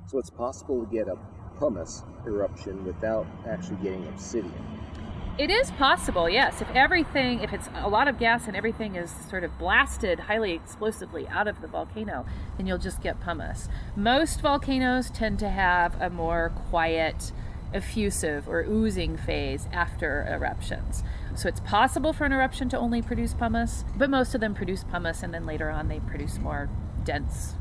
So 0.06 0.18
it's 0.18 0.30
possible 0.30 0.84
to 0.84 0.90
get 0.90 1.08
a 1.08 1.16
pumice 1.62 2.02
eruption 2.26 2.84
without 2.84 3.24
actually 3.48 3.76
getting 3.76 4.04
obsidian. 4.08 4.52
It 5.38 5.48
is 5.48 5.70
possible, 5.70 6.28
yes. 6.28 6.60
If 6.60 6.68
everything, 6.74 7.38
if 7.38 7.52
it's 7.52 7.68
a 7.76 7.88
lot 7.88 8.08
of 8.08 8.18
gas 8.18 8.48
and 8.48 8.56
everything 8.56 8.96
is 8.96 9.12
sort 9.30 9.44
of 9.44 9.56
blasted 9.60 10.18
highly 10.18 10.52
explosively 10.54 11.28
out 11.28 11.46
of 11.46 11.60
the 11.60 11.68
volcano, 11.68 12.26
then 12.56 12.66
you'll 12.66 12.78
just 12.78 13.00
get 13.00 13.20
pumice. 13.20 13.68
Most 13.94 14.40
volcanoes 14.40 15.08
tend 15.08 15.38
to 15.38 15.48
have 15.50 15.98
a 16.02 16.10
more 16.10 16.50
quiet, 16.68 17.32
effusive 17.72 18.48
or 18.48 18.64
oozing 18.64 19.16
phase 19.16 19.68
after 19.72 20.26
eruptions. 20.28 21.04
So 21.36 21.48
it's 21.48 21.60
possible 21.60 22.12
for 22.12 22.24
an 22.24 22.32
eruption 22.32 22.68
to 22.70 22.78
only 22.78 23.02
produce 23.02 23.34
pumice, 23.34 23.84
but 23.96 24.10
most 24.10 24.34
of 24.34 24.40
them 24.40 24.52
produce 24.52 24.82
pumice 24.82 25.22
and 25.22 25.32
then 25.32 25.46
later 25.46 25.70
on 25.70 25.86
they 25.86 26.00
produce 26.00 26.40
more 26.40 26.68
dense 27.04 27.54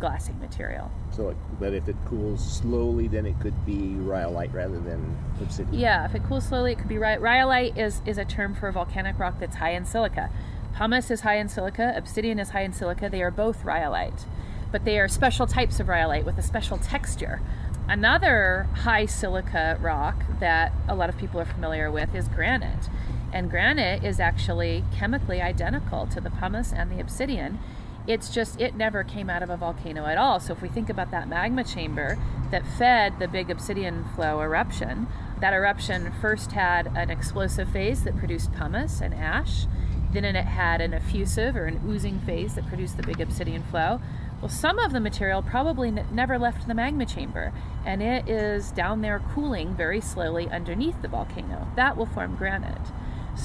glassy 0.00 0.32
material. 0.40 0.90
So, 1.10 1.34
but 1.58 1.74
if 1.74 1.88
it 1.88 1.96
cools 2.06 2.44
slowly, 2.44 3.08
then 3.08 3.26
it 3.26 3.38
could 3.40 3.66
be 3.66 3.94
rhyolite 3.96 4.52
rather 4.52 4.78
than 4.78 5.16
obsidian. 5.40 5.78
Yeah, 5.78 6.04
if 6.06 6.14
it 6.14 6.24
cools 6.24 6.46
slowly, 6.46 6.72
it 6.72 6.78
could 6.78 6.88
be 6.88 6.98
ry- 6.98 7.16
rhyolite. 7.16 7.76
is 7.76 8.00
is 8.06 8.18
a 8.18 8.24
term 8.24 8.54
for 8.54 8.68
a 8.68 8.72
volcanic 8.72 9.18
rock 9.18 9.38
that's 9.38 9.56
high 9.56 9.72
in 9.72 9.84
silica. 9.84 10.30
Pumice 10.76 11.10
is 11.10 11.20
high 11.20 11.36
in 11.36 11.48
silica. 11.48 11.92
Obsidian 11.96 12.38
is 12.38 12.50
high 12.50 12.62
in 12.62 12.72
silica. 12.72 13.08
They 13.10 13.22
are 13.22 13.30
both 13.30 13.64
rhyolite, 13.64 14.24
but 14.72 14.84
they 14.84 14.98
are 14.98 15.08
special 15.08 15.46
types 15.46 15.80
of 15.80 15.88
rhyolite 15.88 16.24
with 16.24 16.38
a 16.38 16.42
special 16.42 16.78
texture. 16.78 17.40
Another 17.88 18.68
high 18.84 19.06
silica 19.06 19.76
rock 19.80 20.22
that 20.38 20.72
a 20.88 20.94
lot 20.94 21.08
of 21.08 21.18
people 21.18 21.40
are 21.40 21.44
familiar 21.44 21.90
with 21.90 22.14
is 22.14 22.28
granite. 22.28 22.88
And 23.32 23.50
granite 23.50 24.04
is 24.04 24.20
actually 24.20 24.84
chemically 24.92 25.40
identical 25.40 26.06
to 26.08 26.20
the 26.20 26.30
pumice 26.30 26.72
and 26.72 26.90
the 26.90 27.00
obsidian. 27.00 27.58
It's 28.06 28.30
just, 28.30 28.60
it 28.60 28.74
never 28.74 29.04
came 29.04 29.30
out 29.30 29.42
of 29.42 29.50
a 29.50 29.56
volcano 29.56 30.06
at 30.06 30.18
all. 30.18 30.40
So 30.40 30.52
if 30.52 30.62
we 30.62 30.68
think 30.68 30.88
about 30.90 31.10
that 31.10 31.28
magma 31.28 31.64
chamber 31.64 32.18
that 32.50 32.66
fed 32.66 33.18
the 33.18 33.28
big 33.28 33.50
obsidian 33.50 34.04
flow 34.14 34.40
eruption, 34.40 35.06
that 35.40 35.52
eruption 35.52 36.12
first 36.20 36.52
had 36.52 36.86
an 36.96 37.10
explosive 37.10 37.70
phase 37.70 38.04
that 38.04 38.16
produced 38.16 38.52
pumice 38.52 39.00
and 39.00 39.14
ash. 39.14 39.66
Then 40.12 40.24
it 40.24 40.34
had 40.34 40.80
an 40.80 40.92
effusive 40.92 41.54
or 41.54 41.66
an 41.66 41.80
oozing 41.86 42.18
phase 42.20 42.54
that 42.54 42.66
produced 42.66 42.96
the 42.96 43.02
big 43.02 43.20
obsidian 43.20 43.62
flow. 43.62 44.00
Well, 44.40 44.48
some 44.48 44.78
of 44.78 44.92
the 44.92 45.00
material 45.00 45.42
probably 45.42 45.88
n- 45.88 46.06
never 46.10 46.38
left 46.38 46.66
the 46.66 46.74
magma 46.74 47.06
chamber, 47.06 47.52
and 47.84 48.02
it 48.02 48.28
is 48.28 48.72
down 48.72 49.02
there 49.02 49.20
cooling 49.34 49.74
very 49.74 50.00
slowly 50.00 50.48
underneath 50.48 51.00
the 51.02 51.08
volcano. 51.08 51.68
That 51.76 51.96
will 51.96 52.06
form 52.06 52.36
granite. 52.36 52.90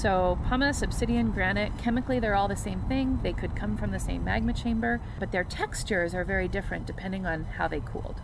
So, 0.02 0.38
pumice, 0.48 0.82
obsidian, 0.82 1.32
granite, 1.32 1.78
chemically 1.78 2.20
they're 2.20 2.36
all 2.36 2.48
the 2.48 2.56
same 2.56 2.82
thing. 2.82 3.20
They 3.24 3.34
could 3.34 3.56
come 3.56 3.78
from 3.78 3.92
the 3.92 4.00
same 4.00 4.26
magma 4.26 4.54
chamber, 4.54 5.00
but 5.20 5.32
their 5.32 5.44
textures 5.44 6.14
are 6.14 6.26
very 6.26 6.48
different 6.48 6.86
depending 6.86 7.26
on 7.26 7.46
how 7.46 7.68
they 7.68 7.80
cooled. 7.80 8.22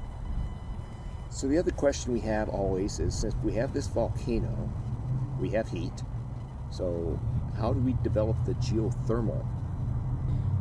So, 1.29 1.47
the 1.47 1.57
other 1.57 1.71
question 1.71 2.11
we 2.11 2.19
have 2.21 2.49
always 2.49 2.99
is 2.99 3.15
since 3.15 3.33
we 3.43 3.53
have 3.53 3.73
this 3.73 3.87
volcano, 3.87 4.69
we 5.39 5.49
have 5.51 5.69
heat. 5.69 6.03
So, 6.71 7.19
how 7.57 7.73
do 7.73 7.79
we 7.79 7.95
develop 8.03 8.35
the 8.45 8.53
geothermal 8.55 9.45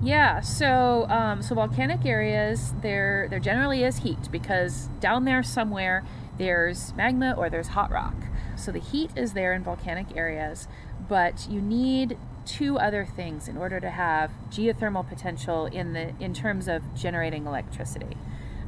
yeah, 0.02 0.40
so 0.40 1.06
um, 1.10 1.42
so 1.42 1.54
volcanic 1.54 2.06
areas 2.06 2.72
there 2.80 3.26
there 3.28 3.38
generally 3.38 3.84
is 3.84 3.98
heat 3.98 4.30
because 4.32 4.88
down 4.98 5.26
there 5.26 5.42
somewhere 5.42 6.04
there's 6.38 6.94
magma 6.94 7.34
or 7.36 7.50
there's 7.50 7.68
hot 7.68 7.90
rock. 7.90 8.14
So 8.60 8.70
the 8.70 8.78
heat 8.78 9.10
is 9.16 9.32
there 9.32 9.52
in 9.52 9.64
volcanic 9.64 10.16
areas, 10.16 10.68
but 11.08 11.48
you 11.48 11.60
need 11.60 12.18
two 12.44 12.78
other 12.78 13.04
things 13.04 13.48
in 13.48 13.56
order 13.56 13.80
to 13.80 13.90
have 13.90 14.30
geothermal 14.50 15.08
potential 15.08 15.66
in 15.66 15.92
the 15.92 16.14
in 16.20 16.34
terms 16.34 16.68
of 16.68 16.82
generating 16.94 17.46
electricity. 17.46 18.16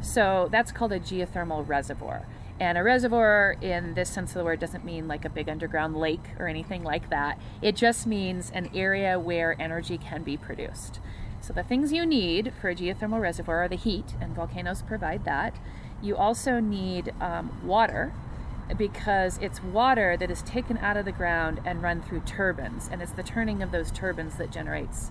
So 0.00 0.49
that's 0.50 0.72
called 0.72 0.92
a 0.92 1.00
geothermal 1.00 1.66
reservoir. 1.66 2.26
And 2.61 2.78
a 2.78 2.82
reservoir, 2.82 3.56
in 3.61 3.94
this 3.94 4.08
sense 4.11 4.30
of 4.30 4.34
the 4.34 4.44
word, 4.44 4.61
doesn't 4.61 4.84
mean 4.84 5.08
like 5.08 5.25
a 5.25 5.30
big 5.30 5.49
underground 5.49 5.96
lake 5.96 6.25
or 6.38 6.46
anything 6.46 6.84
like 6.84 7.11
that. 7.11 7.38
It 7.61 7.76
just 7.76 8.06
means 8.06 8.50
an 8.54 8.70
area 8.75 9.18
where 9.18 9.61
energy 9.61 9.99
can 9.99 10.22
be 10.22 10.37
produced. 10.37 11.00
So 11.40 11.52
the 11.52 11.64
things 11.64 11.92
you 11.92 12.06
need 12.06 12.52
for 12.61 12.68
a 12.68 12.75
geothermal 12.75 13.20
reservoir 13.20 13.64
are 13.64 13.68
the 13.68 13.76
heat, 13.76 14.14
and 14.20 14.34
volcanoes 14.34 14.80
provide 14.82 15.25
that. 15.25 15.56
You 16.00 16.16
also 16.16 16.61
need 16.61 17.12
um, 17.20 17.61
water 17.64 18.12
because 18.76 19.38
it's 19.38 19.62
water 19.62 20.16
that 20.16 20.31
is 20.31 20.42
taken 20.42 20.78
out 20.78 20.97
of 20.97 21.04
the 21.04 21.12
ground 21.12 21.61
and 21.64 21.83
run 21.83 22.00
through 22.02 22.21
turbines, 22.21 22.88
and 22.90 23.02
it's 23.02 23.12
the 23.12 23.23
turning 23.23 23.62
of 23.62 23.73
those 23.73 23.90
turbines 23.90 24.37
that 24.37 24.50
generates 24.50 25.11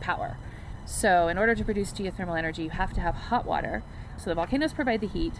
power. 0.00 0.36
So, 0.86 1.28
in 1.28 1.38
order 1.38 1.54
to 1.54 1.64
produce 1.64 1.92
geothermal 1.92 2.38
energy, 2.38 2.64
you 2.64 2.70
have 2.70 2.92
to 2.94 3.00
have 3.00 3.14
hot 3.14 3.46
water. 3.46 3.82
So, 4.18 4.30
the 4.30 4.34
volcanoes 4.34 4.72
provide 4.72 5.00
the 5.00 5.08
heat. 5.08 5.34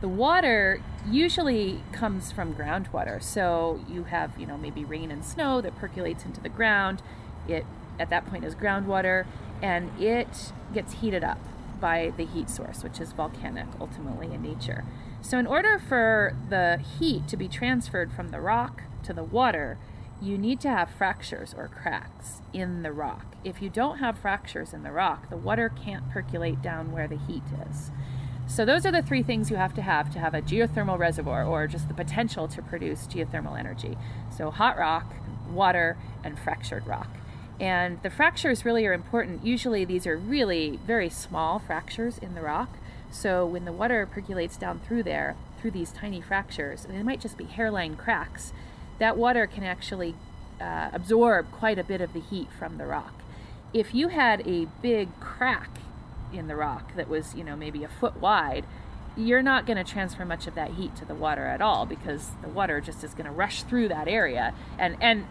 The 0.00 0.08
water 0.08 0.82
usually 1.06 1.82
comes 1.92 2.32
from 2.32 2.54
groundwater. 2.54 3.22
So, 3.22 3.80
you 3.88 4.04
have, 4.04 4.38
you 4.38 4.46
know, 4.46 4.56
maybe 4.56 4.84
rain 4.84 5.10
and 5.10 5.24
snow 5.24 5.60
that 5.60 5.76
percolates 5.76 6.24
into 6.24 6.40
the 6.40 6.48
ground. 6.48 7.02
It 7.46 7.66
at 8.00 8.08
that 8.08 8.26
point 8.26 8.44
is 8.44 8.54
groundwater 8.54 9.26
and 9.62 9.90
it 10.00 10.52
gets 10.72 10.94
heated 10.94 11.22
up 11.22 11.38
by 11.80 12.12
the 12.16 12.24
heat 12.24 12.48
source, 12.48 12.82
which 12.82 12.98
is 13.00 13.12
volcanic 13.12 13.66
ultimately 13.80 14.32
in 14.32 14.42
nature. 14.42 14.84
So, 15.22 15.38
in 15.38 15.46
order 15.46 15.78
for 15.78 16.34
the 16.48 16.82
heat 16.98 17.28
to 17.28 17.36
be 17.36 17.46
transferred 17.46 18.12
from 18.12 18.30
the 18.30 18.40
rock 18.40 18.82
to 19.04 19.12
the 19.12 19.22
water, 19.22 19.78
you 20.20 20.36
need 20.36 20.60
to 20.60 20.68
have 20.68 20.90
fractures 20.90 21.54
or 21.56 21.68
cracks 21.68 22.40
in 22.52 22.82
the 22.82 22.92
rock. 22.92 23.24
If 23.44 23.62
you 23.62 23.70
don't 23.70 23.98
have 23.98 24.18
fractures 24.18 24.72
in 24.72 24.82
the 24.82 24.92
rock, 24.92 25.30
the 25.30 25.36
water 25.36 25.68
can't 25.68 26.10
percolate 26.10 26.62
down 26.62 26.92
where 26.92 27.08
the 27.08 27.16
heat 27.16 27.42
is. 27.70 27.90
So, 28.46 28.64
those 28.64 28.84
are 28.84 28.90
the 28.90 29.02
three 29.02 29.22
things 29.22 29.50
you 29.50 29.56
have 29.56 29.74
to 29.74 29.82
have 29.82 30.10
to 30.12 30.18
have 30.18 30.34
a 30.34 30.42
geothermal 30.42 30.98
reservoir 30.98 31.44
or 31.44 31.66
just 31.66 31.88
the 31.88 31.94
potential 31.94 32.48
to 32.48 32.62
produce 32.62 33.06
geothermal 33.06 33.58
energy. 33.58 33.96
So, 34.36 34.50
hot 34.50 34.78
rock, 34.78 35.14
water, 35.50 35.96
and 36.24 36.38
fractured 36.38 36.86
rock. 36.86 37.08
And 37.60 38.02
the 38.02 38.10
fractures 38.10 38.64
really 38.64 38.86
are 38.86 38.94
important. 38.94 39.44
Usually, 39.44 39.84
these 39.84 40.06
are 40.06 40.16
really 40.16 40.80
very 40.86 41.10
small 41.10 41.58
fractures 41.58 42.16
in 42.18 42.34
the 42.34 42.40
rock. 42.40 42.70
So, 43.10 43.44
when 43.44 43.64
the 43.64 43.72
water 43.72 44.06
percolates 44.06 44.56
down 44.56 44.80
through 44.80 45.02
there, 45.02 45.36
through 45.60 45.72
these 45.72 45.90
tiny 45.92 46.20
fractures, 46.20 46.84
and 46.84 46.96
they 46.96 47.02
might 47.02 47.20
just 47.20 47.36
be 47.36 47.44
hairline 47.44 47.96
cracks, 47.96 48.52
that 48.98 49.16
water 49.16 49.46
can 49.46 49.64
actually 49.64 50.14
uh, 50.60 50.90
absorb 50.92 51.50
quite 51.50 51.78
a 51.78 51.84
bit 51.84 52.00
of 52.00 52.12
the 52.12 52.20
heat 52.20 52.48
from 52.58 52.78
the 52.78 52.86
rock. 52.86 53.14
If 53.72 53.94
you 53.94 54.08
had 54.08 54.46
a 54.46 54.66
big 54.82 55.08
crack 55.20 55.70
in 56.32 56.46
the 56.48 56.56
rock 56.56 56.94
that 56.96 57.08
was, 57.08 57.34
you 57.34 57.44
know, 57.44 57.56
maybe 57.56 57.82
a 57.82 57.88
foot 57.88 58.20
wide, 58.20 58.64
you're 59.16 59.42
not 59.42 59.66
going 59.66 59.76
to 59.76 59.84
transfer 59.84 60.24
much 60.24 60.46
of 60.46 60.54
that 60.54 60.72
heat 60.72 60.94
to 60.96 61.04
the 61.04 61.14
water 61.14 61.46
at 61.46 61.60
all 61.60 61.86
because 61.86 62.30
the 62.42 62.48
water 62.48 62.80
just 62.80 63.02
is 63.02 63.12
going 63.12 63.26
to 63.26 63.32
rush 63.32 63.62
through 63.64 63.88
that 63.88 64.06
area 64.06 64.54
and 64.78 64.96
and 65.00 65.26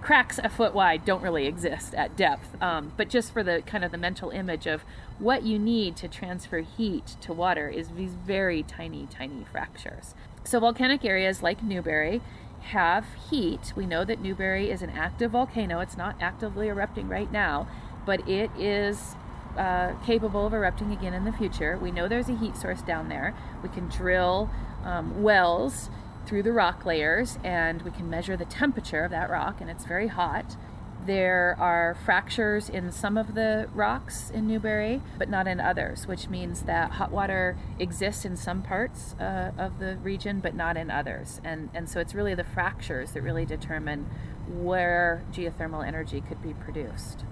cracks 0.00 0.38
a 0.42 0.48
foot 0.48 0.74
wide 0.74 1.04
don't 1.04 1.22
really 1.22 1.46
exist 1.46 1.94
at 1.94 2.16
depth, 2.16 2.60
um, 2.62 2.92
but 2.96 3.08
just 3.08 3.32
for 3.32 3.42
the 3.42 3.62
kind 3.66 3.84
of 3.84 3.92
the 3.92 3.98
mental 3.98 4.30
image 4.30 4.66
of 4.66 4.82
what 5.18 5.42
you 5.42 5.58
need 5.58 5.96
to 5.96 6.08
transfer 6.08 6.60
heat 6.60 7.16
to 7.20 7.32
water 7.32 7.68
is 7.68 7.90
these 7.90 8.14
very 8.14 8.62
tiny, 8.62 9.06
tiny 9.10 9.44
fractures. 9.50 10.14
So, 10.44 10.60
volcanic 10.60 11.04
areas 11.04 11.42
like 11.42 11.62
Newberry 11.62 12.22
have 12.60 13.06
heat. 13.30 13.72
We 13.76 13.86
know 13.86 14.04
that 14.04 14.20
Newberry 14.20 14.70
is 14.70 14.82
an 14.82 14.90
active 14.90 15.32
volcano, 15.32 15.80
it's 15.80 15.96
not 15.96 16.16
actively 16.20 16.68
erupting 16.68 17.08
right 17.08 17.30
now, 17.30 17.68
but 18.06 18.26
it 18.28 18.50
is. 18.58 19.14
Uh, 19.58 19.92
capable 20.06 20.46
of 20.46 20.54
erupting 20.54 20.92
again 20.92 21.12
in 21.12 21.24
the 21.24 21.32
future. 21.32 21.76
We 21.76 21.90
know 21.90 22.06
there's 22.06 22.28
a 22.28 22.36
heat 22.36 22.56
source 22.56 22.82
down 22.82 23.08
there. 23.08 23.34
We 23.64 23.68
can 23.68 23.88
drill 23.88 24.48
um, 24.84 25.24
wells 25.24 25.90
through 26.30 26.44
the 26.44 26.52
rock 26.52 26.86
layers 26.86 27.40
and 27.42 27.82
we 27.82 27.90
can 27.90 28.08
measure 28.08 28.36
the 28.36 28.44
temperature 28.44 29.02
of 29.02 29.10
that 29.10 29.28
rock, 29.28 29.60
and 29.60 29.68
it's 29.68 29.84
very 29.84 30.06
hot. 30.06 30.56
There 31.04 31.56
are 31.58 31.96
fractures 32.04 32.68
in 32.68 32.92
some 32.92 33.16
of 33.16 33.34
the 33.34 33.68
rocks 33.74 34.30
in 34.30 34.46
Newberry, 34.46 35.02
but 35.18 35.28
not 35.28 35.48
in 35.48 35.58
others, 35.58 36.06
which 36.06 36.28
means 36.28 36.62
that 36.62 36.92
hot 36.92 37.10
water 37.10 37.56
exists 37.80 38.24
in 38.24 38.36
some 38.36 38.62
parts 38.62 39.16
uh, 39.18 39.50
of 39.58 39.80
the 39.80 39.96
region, 39.96 40.38
but 40.38 40.54
not 40.54 40.76
in 40.76 40.88
others. 40.88 41.40
And, 41.42 41.68
and 41.74 41.88
so 41.88 41.98
it's 41.98 42.14
really 42.14 42.36
the 42.36 42.44
fractures 42.44 43.10
that 43.12 43.22
really 43.22 43.44
determine 43.44 44.08
where 44.46 45.24
geothermal 45.32 45.84
energy 45.84 46.20
could 46.20 46.40
be 46.40 46.54
produced. 46.54 47.24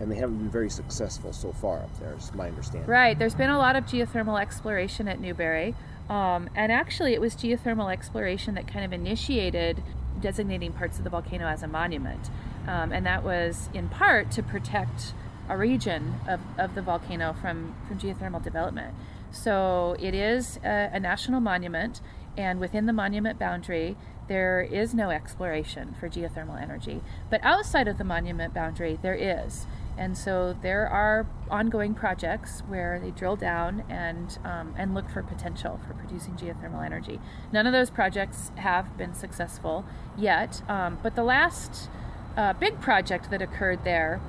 And 0.00 0.10
they 0.10 0.16
haven't 0.16 0.38
been 0.38 0.50
very 0.50 0.70
successful 0.70 1.32
so 1.32 1.52
far 1.52 1.78
up 1.78 1.96
there, 2.00 2.14
is 2.14 2.34
my 2.34 2.48
understanding. 2.48 2.90
Right. 2.90 3.16
There's 3.16 3.36
been 3.36 3.50
a 3.50 3.58
lot 3.58 3.76
of 3.76 3.84
geothermal 3.84 4.40
exploration 4.40 5.06
at 5.06 5.20
Newberry. 5.20 5.76
Um, 6.08 6.48
and 6.54 6.70
actually, 6.70 7.14
it 7.14 7.20
was 7.20 7.34
geothermal 7.34 7.92
exploration 7.92 8.54
that 8.54 8.68
kind 8.68 8.84
of 8.84 8.92
initiated 8.92 9.82
designating 10.20 10.72
parts 10.72 10.98
of 10.98 11.04
the 11.04 11.10
volcano 11.10 11.46
as 11.46 11.62
a 11.62 11.68
monument. 11.68 12.30
Um, 12.66 12.92
and 12.92 13.04
that 13.06 13.22
was 13.22 13.68
in 13.74 13.88
part 13.88 14.30
to 14.32 14.42
protect 14.42 15.14
a 15.48 15.56
region 15.56 16.14
of, 16.28 16.40
of 16.58 16.74
the 16.74 16.82
volcano 16.82 17.34
from, 17.40 17.74
from 17.86 17.98
geothermal 17.98 18.42
development. 18.42 18.94
So 19.30 19.96
it 20.00 20.14
is 20.14 20.58
a, 20.64 20.90
a 20.92 21.00
national 21.00 21.40
monument, 21.40 22.00
and 22.36 22.60
within 22.60 22.86
the 22.86 22.92
monument 22.92 23.38
boundary, 23.38 23.96
there 24.28 24.60
is 24.60 24.94
no 24.94 25.10
exploration 25.10 25.94
for 26.00 26.08
geothermal 26.08 26.60
energy. 26.60 27.00
But 27.30 27.40
outside 27.44 27.86
of 27.86 27.98
the 27.98 28.04
monument 28.04 28.54
boundary, 28.54 28.98
there 29.00 29.14
is. 29.14 29.66
And 29.98 30.16
so 30.16 30.54
there 30.60 30.86
are 30.88 31.26
ongoing 31.50 31.94
projects 31.94 32.60
where 32.68 33.00
they 33.00 33.10
drill 33.10 33.36
down 33.36 33.82
and 33.88 34.38
um, 34.44 34.74
and 34.76 34.94
look 34.94 35.08
for 35.08 35.22
potential 35.22 35.80
for 35.86 35.94
producing 35.94 36.34
geothermal 36.34 36.84
energy. 36.84 37.18
None 37.52 37.66
of 37.66 37.72
those 37.72 37.90
projects 37.90 38.52
have 38.56 38.96
been 38.98 39.14
successful 39.14 39.84
yet, 40.16 40.62
um, 40.68 40.98
but 41.02 41.16
the 41.16 41.24
last 41.24 41.88
uh, 42.36 42.52
big 42.52 42.80
project 42.80 43.30
that 43.30 43.40
occurred 43.40 43.84
there 43.84 44.20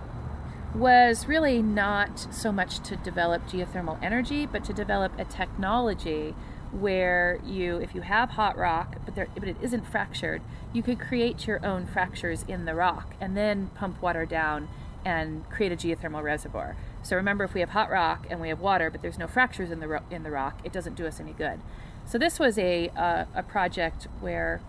was 0.73 1.27
really 1.27 1.62
not 1.62 2.27
so 2.32 2.51
much 2.51 2.80
to 2.80 2.95
develop 2.97 3.45
geothermal 3.47 4.01
energy, 4.01 4.45
but 4.45 4.63
to 4.65 4.73
develop 4.73 5.17
a 5.17 5.25
technology 5.25 6.36
where 6.71 7.39
you, 7.45 7.77
if 7.77 7.95
you 7.95 8.01
have 8.01 8.32
hot 8.32 8.58
rock, 8.58 8.97
but 9.06 9.15
there, 9.15 9.27
but 9.34 9.47
it 9.47 9.56
isn't 9.62 9.88
fractured, 9.88 10.41
you 10.73 10.84
could 10.84 10.99
create 10.99 11.47
your 11.47 11.65
own 11.65 11.88
fractures 11.88 12.43
in 12.47 12.65
the 12.65 12.75
rock 12.75 13.15
and 13.21 13.36
then 13.36 13.69
pump 13.75 14.01
water 14.01 14.25
down 14.25 14.67
and 15.06 15.50
create 15.50 15.72
a 15.72 15.76
geothermal 15.76 16.24
reservoir. 16.24 16.76
So 17.04 17.16
remember, 17.16 17.44
if 17.44 17.54
we 17.54 17.62
have 17.62 17.70
hot 17.70 17.90
rock 17.90 18.28
and 18.30 18.42
we 18.42 18.50
have 18.50 18.60
water, 18.60 18.90
but 18.90 19.02
there's 19.02 19.18
no 19.18 19.28
fractures 19.28 19.72
in 19.72 19.80
the 19.80 19.88
ro- 19.88 20.04
in 20.12 20.24
the 20.24 20.32
rock, 20.32 20.60
it 20.64 20.74
doesn't 20.74 20.96
do 20.96 21.06
us 21.06 21.20
any 21.20 21.34
good. 21.34 21.60
So 22.06 22.18
this 22.18 22.40
was 22.40 22.58
a 22.58 22.90
uh, 22.90 23.26
a 23.36 23.44
project 23.44 24.08
where 24.20 24.62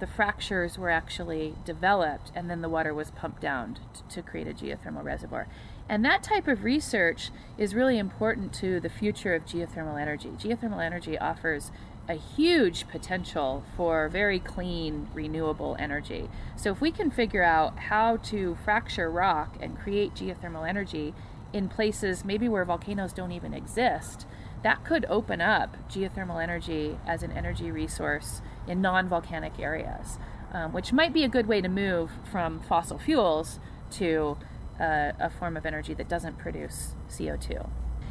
the 0.00 0.06
fractures 0.06 0.76
were 0.76 0.90
actually 0.90 1.54
developed, 1.64 2.32
and 2.34 2.50
then 2.50 2.62
the 2.62 2.68
water 2.68 2.92
was 2.92 3.10
pumped 3.12 3.40
down 3.40 3.74
t- 3.74 4.02
to 4.08 4.22
create 4.22 4.48
a 4.48 4.52
geothermal 4.52 5.04
reservoir. 5.04 5.46
And 5.88 6.04
that 6.04 6.22
type 6.22 6.48
of 6.48 6.64
research 6.64 7.30
is 7.58 7.74
really 7.74 7.98
important 7.98 8.52
to 8.54 8.80
the 8.80 8.88
future 8.88 9.34
of 9.34 9.44
geothermal 9.44 10.00
energy. 10.00 10.30
Geothermal 10.30 10.84
energy 10.84 11.18
offers 11.18 11.70
a 12.08 12.14
huge 12.14 12.86
potential 12.88 13.64
for 13.76 14.08
very 14.08 14.38
clean, 14.38 15.08
renewable 15.14 15.76
energy. 15.78 16.28
So, 16.56 16.70
if 16.70 16.80
we 16.80 16.90
can 16.90 17.10
figure 17.10 17.42
out 17.42 17.78
how 17.78 18.18
to 18.18 18.56
fracture 18.64 19.10
rock 19.10 19.56
and 19.60 19.78
create 19.78 20.14
geothermal 20.14 20.68
energy 20.68 21.14
in 21.52 21.68
places 21.68 22.24
maybe 22.24 22.48
where 22.48 22.64
volcanoes 22.64 23.12
don't 23.12 23.32
even 23.32 23.54
exist, 23.54 24.26
that 24.62 24.84
could 24.84 25.04
open 25.08 25.40
up 25.40 25.76
geothermal 25.88 26.42
energy 26.42 26.98
as 27.06 27.22
an 27.22 27.30
energy 27.32 27.70
resource 27.70 28.42
in 28.66 28.80
non 28.80 29.08
volcanic 29.08 29.58
areas, 29.58 30.18
um, 30.52 30.72
which 30.72 30.92
might 30.92 31.12
be 31.12 31.24
a 31.24 31.28
good 31.28 31.46
way 31.46 31.60
to 31.60 31.68
move 31.68 32.10
from 32.30 32.60
fossil 32.60 32.98
fuels 32.98 33.60
to 33.90 34.36
uh, 34.80 35.12
a 35.20 35.30
form 35.30 35.56
of 35.56 35.64
energy 35.64 35.94
that 35.94 36.08
doesn't 36.08 36.38
produce 36.38 36.94
CO2. 37.08 37.68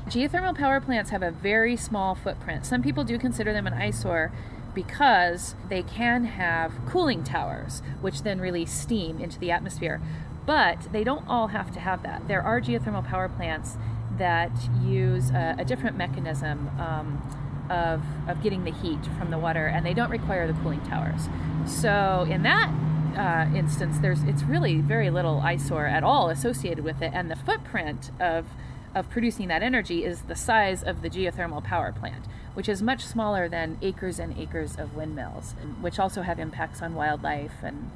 Geothermal 0.08 0.56
power 0.56 0.82
plants 0.82 1.12
have 1.12 1.24
a 1.24 1.32
very 1.32 1.76
small 1.78 2.14
footprint. 2.14 2.66
Some 2.66 2.82
people 2.82 3.04
do 3.04 3.18
consider 3.18 3.54
them 3.54 3.66
an 3.66 3.74
eyesore 3.74 4.32
because 4.74 5.56
they 5.70 5.84
can 5.84 6.26
have 6.26 6.74
cooling 6.88 7.24
towers, 7.24 7.82
which 8.02 8.24
then 8.24 8.42
release 8.42 8.72
steam 8.72 9.20
into 9.20 9.40
the 9.40 9.52
atmosphere. 9.52 10.02
But 10.46 10.92
they 10.92 11.04
don't 11.04 11.26
all 11.28 11.48
have 11.48 11.72
to 11.72 11.80
have 11.80 12.04
that. 12.04 12.28
There 12.28 12.42
are 12.42 12.60
geothermal 12.60 13.08
power 13.08 13.30
plants 13.30 13.78
that 14.18 14.52
use 14.84 15.30
a, 15.32 15.56
a 15.60 15.66
different 15.66 15.98
mechanism 15.98 16.70
um, 16.80 17.68
of, 17.70 18.04
of 18.28 18.44
getting 18.44 18.66
the 18.66 18.72
heat 18.72 19.00
from 19.18 19.32
the 19.32 19.38
water, 19.38 19.68
and 19.68 19.86
they 19.86 19.94
don't 19.94 20.10
require 20.10 20.52
the 20.52 20.60
cooling 20.62 20.82
towers. 20.82 21.30
So, 21.66 22.28
in 22.30 22.44
that 22.44 22.70
uh, 23.16 23.56
instance, 23.56 24.00
there's 24.00 24.24
it's 24.24 24.44
really 24.44 24.82
very 24.82 25.10
little 25.10 25.40
eyesore 25.40 25.86
at 25.86 26.04
all 26.04 26.30
associated 26.30 26.84
with 26.84 27.02
it, 27.02 27.12
and 27.14 27.32
the 27.32 27.36
footprint 27.36 28.12
of 28.20 28.48
of 28.96 29.10
producing 29.10 29.48
that 29.48 29.64
energy 29.64 30.06
is 30.06 30.22
the 30.24 30.36
size 30.36 30.84
of 30.84 31.02
the 31.02 31.10
geothermal 31.10 31.64
power 31.64 31.92
plant, 31.92 32.26
which 32.54 32.70
is 32.70 32.82
much 32.82 33.04
smaller 33.06 33.50
than 33.50 33.78
acres 33.82 34.20
and 34.20 34.38
acres 34.38 34.78
of 34.78 34.96
windmills, 34.96 35.56
which 35.82 36.00
also 36.00 36.22
have 36.22 36.40
impacts 36.40 36.82
on 36.82 36.94
wildlife 36.94 37.64
and 37.64 37.90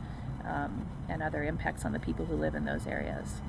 um, 0.48 0.88
and 1.10 1.22
other 1.22 1.44
impacts 1.44 1.86
on 1.86 1.92
the 1.92 2.00
people 2.00 2.26
who 2.26 2.36
live 2.36 2.56
in 2.56 2.66
those 2.66 2.88
areas. 2.88 3.42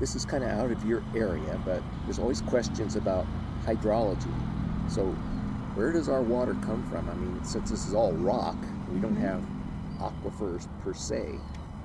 This 0.00 0.14
is 0.14 0.24
kind 0.24 0.44
of 0.44 0.50
out 0.50 0.70
of 0.70 0.84
your 0.84 1.02
area, 1.14 1.60
but 1.64 1.82
there's 2.04 2.18
always 2.18 2.40
questions 2.42 2.96
about 2.96 3.26
hydrology. 3.64 4.32
So, 4.88 5.06
where 5.74 5.92
does 5.92 6.08
our 6.08 6.22
water 6.22 6.54
come 6.62 6.88
from? 6.88 7.08
I 7.08 7.14
mean, 7.14 7.44
since 7.44 7.70
this 7.70 7.86
is 7.86 7.94
all 7.94 8.12
rock, 8.12 8.56
we 8.92 9.00
don't 9.00 9.16
have 9.16 9.42
aquifers 9.98 10.68
per 10.82 10.94
se, 10.94 11.34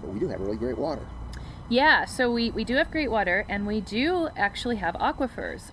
but 0.02 0.12
we 0.12 0.20
do 0.20 0.28
have 0.28 0.40
really 0.40 0.58
great 0.58 0.78
water. 0.78 1.06
Yeah, 1.74 2.06
so 2.06 2.32
we, 2.32 2.52
we 2.52 2.64
do 2.64 2.76
have 2.76 2.92
great 2.92 3.10
water 3.10 3.48
and 3.50 3.66
we 3.66 3.82
do 3.82 4.30
actually 4.38 4.76
have 4.76 4.94
aquifers. 4.94 5.72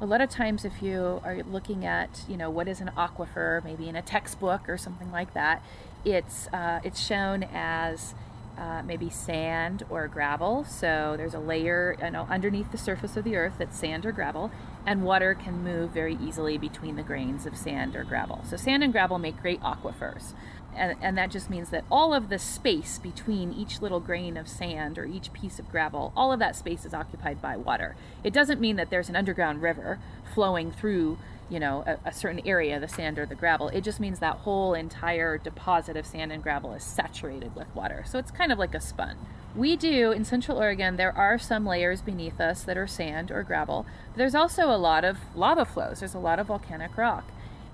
A 0.00 0.06
lot 0.06 0.20
of 0.20 0.30
times 0.30 0.64
if 0.64 0.80
you 0.80 1.20
are 1.24 1.42
looking 1.42 1.84
at, 1.84 2.22
you 2.28 2.36
know, 2.36 2.48
what 2.48 2.68
is 2.68 2.80
an 2.80 2.92
aquifer, 2.96 3.64
maybe 3.64 3.88
in 3.88 3.96
a 3.96 4.02
textbook 4.02 4.68
or 4.68 4.78
something 4.78 5.10
like 5.10 5.34
that, 5.34 5.60
it's 6.04 6.46
uh, 6.52 6.78
it's 6.84 7.04
shown 7.04 7.42
as 7.52 8.14
uh, 8.56 8.82
maybe 8.84 9.10
sand 9.10 9.82
or 9.90 10.06
gravel. 10.06 10.62
So 10.62 11.14
there's 11.16 11.34
a 11.34 11.40
layer 11.40 11.96
you 12.00 12.10
know, 12.10 12.28
underneath 12.30 12.70
the 12.70 12.78
surface 12.78 13.16
of 13.16 13.24
the 13.24 13.34
earth 13.34 13.54
that's 13.58 13.76
sand 13.76 14.06
or 14.06 14.12
gravel, 14.12 14.52
and 14.86 15.02
water 15.02 15.34
can 15.34 15.64
move 15.64 15.90
very 15.90 16.16
easily 16.22 16.56
between 16.56 16.94
the 16.94 17.02
grains 17.02 17.46
of 17.46 17.56
sand 17.56 17.96
or 17.96 18.04
gravel. 18.04 18.44
So, 18.48 18.56
sand 18.56 18.84
and 18.84 18.92
gravel 18.92 19.18
make 19.18 19.42
great 19.42 19.60
aquifers. 19.60 20.34
And, 20.74 20.96
and, 21.02 21.18
that 21.18 21.30
just 21.30 21.50
means 21.50 21.68
that 21.70 21.84
all 21.90 22.14
of 22.14 22.28
the 22.28 22.38
space 22.38 22.98
between 22.98 23.52
each 23.52 23.82
little 23.82 24.00
grain 24.00 24.36
of 24.36 24.48
sand 24.48 24.98
or 24.98 25.04
each 25.04 25.32
piece 25.32 25.58
of 25.58 25.70
gravel, 25.70 26.12
all 26.16 26.32
of 26.32 26.38
that 26.38 26.56
space 26.56 26.84
is 26.84 26.94
occupied 26.94 27.42
by 27.42 27.56
water. 27.56 27.94
It 28.24 28.32
doesn't 28.32 28.60
mean 28.60 28.76
that 28.76 28.88
there's 28.88 29.08
an 29.08 29.16
underground 29.16 29.60
river 29.60 29.98
flowing 30.34 30.70
through, 30.70 31.18
you 31.50 31.60
know, 31.60 31.84
a, 31.86 32.08
a 32.08 32.12
certain 32.12 32.40
area, 32.46 32.80
the 32.80 32.88
sand 32.88 33.18
or 33.18 33.26
the 33.26 33.34
gravel. 33.34 33.68
It 33.68 33.82
just 33.82 34.00
means 34.00 34.18
that 34.20 34.38
whole 34.38 34.72
entire 34.72 35.36
deposit 35.36 35.96
of 35.96 36.06
sand 36.06 36.32
and 36.32 36.42
gravel 36.42 36.72
is 36.72 36.82
saturated 36.82 37.54
with 37.54 37.74
water. 37.74 38.02
So 38.06 38.18
it's 38.18 38.30
kind 38.30 38.50
of 38.50 38.58
like 38.58 38.74
a 38.74 38.80
sponge. 38.80 39.18
We 39.54 39.76
do 39.76 40.12
in 40.12 40.24
Central 40.24 40.56
Oregon, 40.56 40.96
there 40.96 41.14
are 41.14 41.38
some 41.38 41.66
layers 41.66 42.00
beneath 42.00 42.40
us 42.40 42.62
that 42.62 42.78
are 42.78 42.86
sand 42.86 43.30
or 43.30 43.42
gravel, 43.42 43.84
but 44.12 44.16
there's 44.16 44.34
also 44.34 44.70
a 44.70 44.78
lot 44.78 45.04
of 45.04 45.18
lava 45.34 45.66
flows. 45.66 46.00
There's 46.00 46.14
a 46.14 46.18
lot 46.18 46.38
of 46.38 46.46
volcanic 46.46 46.96
rock. 46.96 47.24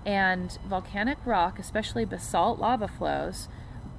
And 0.06 0.58
volcanic 0.66 1.18
rock, 1.24 1.58
especially 1.58 2.04
basalt 2.04 2.58
lava 2.58 2.88
flows, 2.88 3.48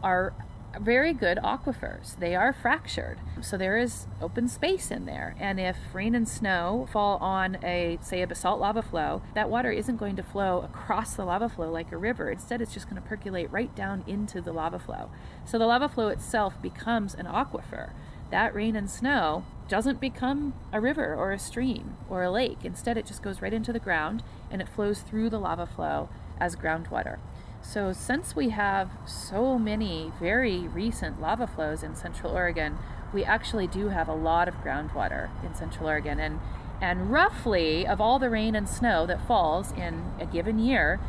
are 0.02 0.34
very 0.80 1.14
good 1.14 1.38
aquifers. 1.40 2.18
They 2.20 2.36
are 2.36 2.54
fractured, 2.54 3.20
so 3.42 3.58
there 3.58 3.78
is 3.78 4.08
open 4.22 4.48
space 4.48 4.92
in 4.92 5.06
there. 5.06 5.36
And 5.40 5.60
if 5.60 5.78
rain 5.94 6.16
and 6.16 6.28
snow 6.28 6.88
fall 6.92 7.18
on 7.18 7.58
a, 7.64 7.98
say, 8.02 8.22
a 8.22 8.28
basalt 8.28 8.60
lava 8.60 8.82
flow, 8.82 9.22
that 9.34 9.50
water 9.50 9.72
isn't 9.72 9.98
going 9.98 10.16
to 10.18 10.24
flow 10.24 10.62
across 10.62 11.16
the 11.16 11.26
lava 11.26 11.50
flow 11.50 11.72
like 11.72 11.92
a 11.92 11.98
river. 11.98 12.30
Instead, 12.30 12.62
it's 12.62 12.74
just 12.74 12.90
going 12.90 13.02
to 13.02 13.08
percolate 13.08 13.52
right 13.52 13.74
down 13.76 14.04
into 14.06 14.42
the 14.42 14.54
lava 14.54 14.80
flow. 14.80 15.10
So 15.46 15.58
the 15.58 15.66
lava 15.66 15.90
flow 15.90 16.10
itself 16.10 16.62
becomes 16.62 17.16
an 17.16 17.26
aquifer. 17.26 17.92
That 18.32 18.54
rain 18.54 18.76
and 18.76 18.90
snow 18.90 19.46
doesn't 19.68 20.00
become 20.00 20.54
a 20.72 20.80
river 20.80 21.16
or 21.16 21.32
a 21.32 21.40
stream 21.40 21.98
or 22.10 22.24
a 22.24 22.32
lake. 22.32 22.60
Instead, 22.64 22.98
it 22.98 23.06
just 23.06 23.24
goes 23.24 23.42
right 23.42 23.54
into 23.54 23.74
the 23.74 23.80
ground 23.80 24.24
and 24.52 24.62
it 24.62 24.70
flows 24.70 25.02
through 25.02 25.30
the 25.30 25.40
lava 25.40 25.66
flow 25.66 26.10
as 26.40 26.56
groundwater. 26.56 27.20
So, 27.62 27.92
since 27.92 28.36
we 28.36 28.50
have 28.50 28.90
so 29.06 29.60
many 29.60 30.14
very 30.20 30.60
recent 30.60 31.22
lava 31.22 31.46
flows 31.46 31.84
in 31.84 31.96
Central 31.96 32.34
Oregon, 32.34 32.78
we 33.14 33.24
actually 33.24 33.68
do 33.68 33.90
have 33.90 34.08
a 34.08 34.14
lot 34.14 34.48
of 34.48 34.56
groundwater 34.56 35.30
in 35.44 35.54
Central 35.54 35.88
Oregon. 35.88 36.20
And, 36.20 36.40
and 36.82 37.12
roughly, 37.12 37.86
of 37.86 38.00
all 38.00 38.18
the 38.18 38.30
rain 38.30 38.56
and 38.56 38.68
snow 38.68 39.06
that 39.06 39.28
falls 39.28 39.72
in 39.74 40.14
a 40.20 40.26
given 40.26 40.58
year, 40.58 41.00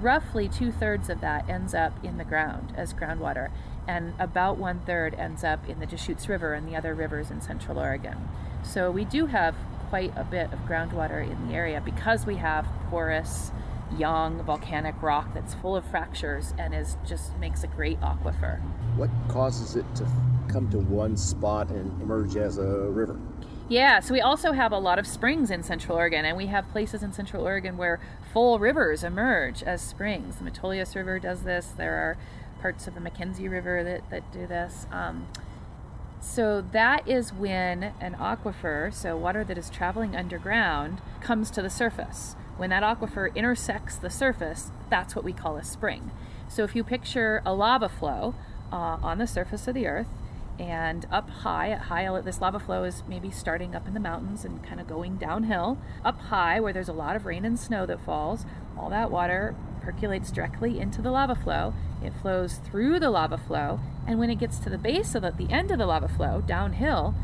roughly 0.00 0.48
two 0.48 0.72
thirds 0.72 1.08
of 1.08 1.20
that 1.20 1.48
ends 1.48 1.74
up 1.74 1.92
in 2.04 2.18
the 2.18 2.24
ground 2.24 2.72
as 2.76 2.92
groundwater, 2.92 3.50
and 3.86 4.14
about 4.18 4.58
one 4.58 4.80
third 4.80 5.14
ends 5.14 5.44
up 5.44 5.68
in 5.68 5.78
the 5.78 5.86
Deschutes 5.86 6.28
River 6.28 6.54
and 6.54 6.66
the 6.66 6.74
other 6.74 6.94
rivers 6.94 7.30
in 7.30 7.40
Central 7.40 7.78
Oregon. 7.78 8.28
So, 8.64 8.90
we 8.90 9.04
do 9.04 9.26
have 9.26 9.54
quite 9.90 10.16
a 10.16 10.24
bit 10.24 10.50
of 10.52 10.58
groundwater 10.60 11.28
in 11.28 11.48
the 11.48 11.54
area 11.54 11.82
because 11.84 12.24
we 12.24 12.36
have 12.36 12.66
porous 12.88 13.50
young 13.98 14.40
volcanic 14.44 14.94
rock 15.02 15.34
that's 15.34 15.52
full 15.54 15.74
of 15.74 15.84
fractures 15.84 16.54
and 16.58 16.72
is 16.72 16.96
just 17.04 17.36
makes 17.38 17.64
a 17.64 17.66
great 17.66 18.00
aquifer. 18.00 18.60
What 18.96 19.10
causes 19.28 19.74
it 19.74 19.84
to 19.96 20.06
come 20.48 20.70
to 20.70 20.78
one 20.78 21.16
spot 21.16 21.70
and 21.70 22.00
emerge 22.00 22.36
as 22.36 22.58
a 22.58 22.88
river? 22.88 23.18
Yeah, 23.68 24.00
so 24.00 24.14
we 24.14 24.20
also 24.20 24.52
have 24.52 24.72
a 24.72 24.78
lot 24.78 24.98
of 24.98 25.06
springs 25.06 25.50
in 25.50 25.62
Central 25.62 25.96
Oregon, 25.96 26.24
and 26.24 26.36
we 26.36 26.46
have 26.46 26.68
places 26.70 27.04
in 27.04 27.12
Central 27.12 27.44
Oregon 27.44 27.76
where 27.76 28.00
full 28.32 28.58
rivers 28.58 29.04
emerge 29.04 29.62
as 29.62 29.80
springs. 29.80 30.36
The 30.36 30.50
Metolius 30.50 30.96
River 30.96 31.18
does 31.18 31.42
this. 31.42 31.66
There 31.66 31.94
are 31.94 32.16
parts 32.60 32.86
of 32.86 32.94
the 32.94 33.00
McKenzie 33.00 33.50
River 33.50 33.84
that, 33.84 34.10
that 34.10 34.32
do 34.32 34.46
this. 34.46 34.86
Um, 34.92 35.26
so 36.20 36.60
that 36.72 37.08
is 37.08 37.32
when 37.32 37.94
an 38.00 38.14
aquifer, 38.14 38.92
so 38.92 39.16
water 39.16 39.42
that 39.44 39.56
is 39.56 39.70
traveling 39.70 40.14
underground, 40.14 41.00
comes 41.20 41.50
to 41.52 41.62
the 41.62 41.70
surface. 41.70 42.36
When 42.56 42.70
that 42.70 42.82
aquifer 42.82 43.34
intersects 43.34 43.96
the 43.96 44.10
surface, 44.10 44.70
that's 44.90 45.16
what 45.16 45.24
we 45.24 45.32
call 45.32 45.56
a 45.56 45.64
spring. 45.64 46.10
So 46.46 46.62
if 46.62 46.76
you 46.76 46.84
picture 46.84 47.42
a 47.46 47.54
lava 47.54 47.88
flow 47.88 48.34
uh, 48.70 48.98
on 49.02 49.18
the 49.18 49.26
surface 49.26 49.66
of 49.66 49.74
the 49.74 49.86
earth, 49.86 50.08
and 50.58 51.06
up 51.10 51.30
high 51.30 51.70
at 51.70 51.82
high 51.82 52.20
this 52.20 52.42
lava 52.42 52.60
flow 52.60 52.84
is 52.84 53.02
maybe 53.08 53.30
starting 53.30 53.74
up 53.74 53.88
in 53.88 53.94
the 53.94 54.00
mountains 54.00 54.44
and 54.44 54.62
kind 54.62 54.78
of 54.78 54.86
going 54.86 55.16
downhill 55.16 55.78
up 56.04 56.20
high 56.20 56.60
where 56.60 56.70
there's 56.70 56.88
a 56.88 56.92
lot 56.92 57.16
of 57.16 57.24
rain 57.24 57.46
and 57.46 57.58
snow 57.58 57.86
that 57.86 57.98
falls 57.98 58.44
all 58.76 58.90
that 58.90 59.10
water 59.10 59.54
percolates 59.92 60.30
directly 60.30 60.78
into 60.78 61.02
the 61.02 61.10
lava 61.10 61.34
flow 61.34 61.74
it 62.02 62.12
flows 62.22 62.54
through 62.56 62.98
the 63.00 63.10
lava 63.10 63.38
flow 63.38 63.80
and 64.06 64.18
when 64.18 64.30
it 64.30 64.38
gets 64.38 64.58
to 64.58 64.70
the 64.70 64.78
base 64.78 65.14
of 65.14 65.22
the, 65.22 65.30
the 65.32 65.52
end 65.52 65.70
of 65.70 65.78
the 65.78 65.86
lava 65.86 66.08
flow 66.08 66.42
downhill 66.46 67.14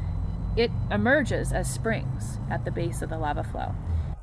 it 0.56 0.70
emerges 0.90 1.52
as 1.52 1.72
springs 1.72 2.38
at 2.50 2.64
the 2.64 2.70
base 2.70 3.02
of 3.02 3.10
the 3.10 3.18
lava 3.18 3.44
flow 3.44 3.74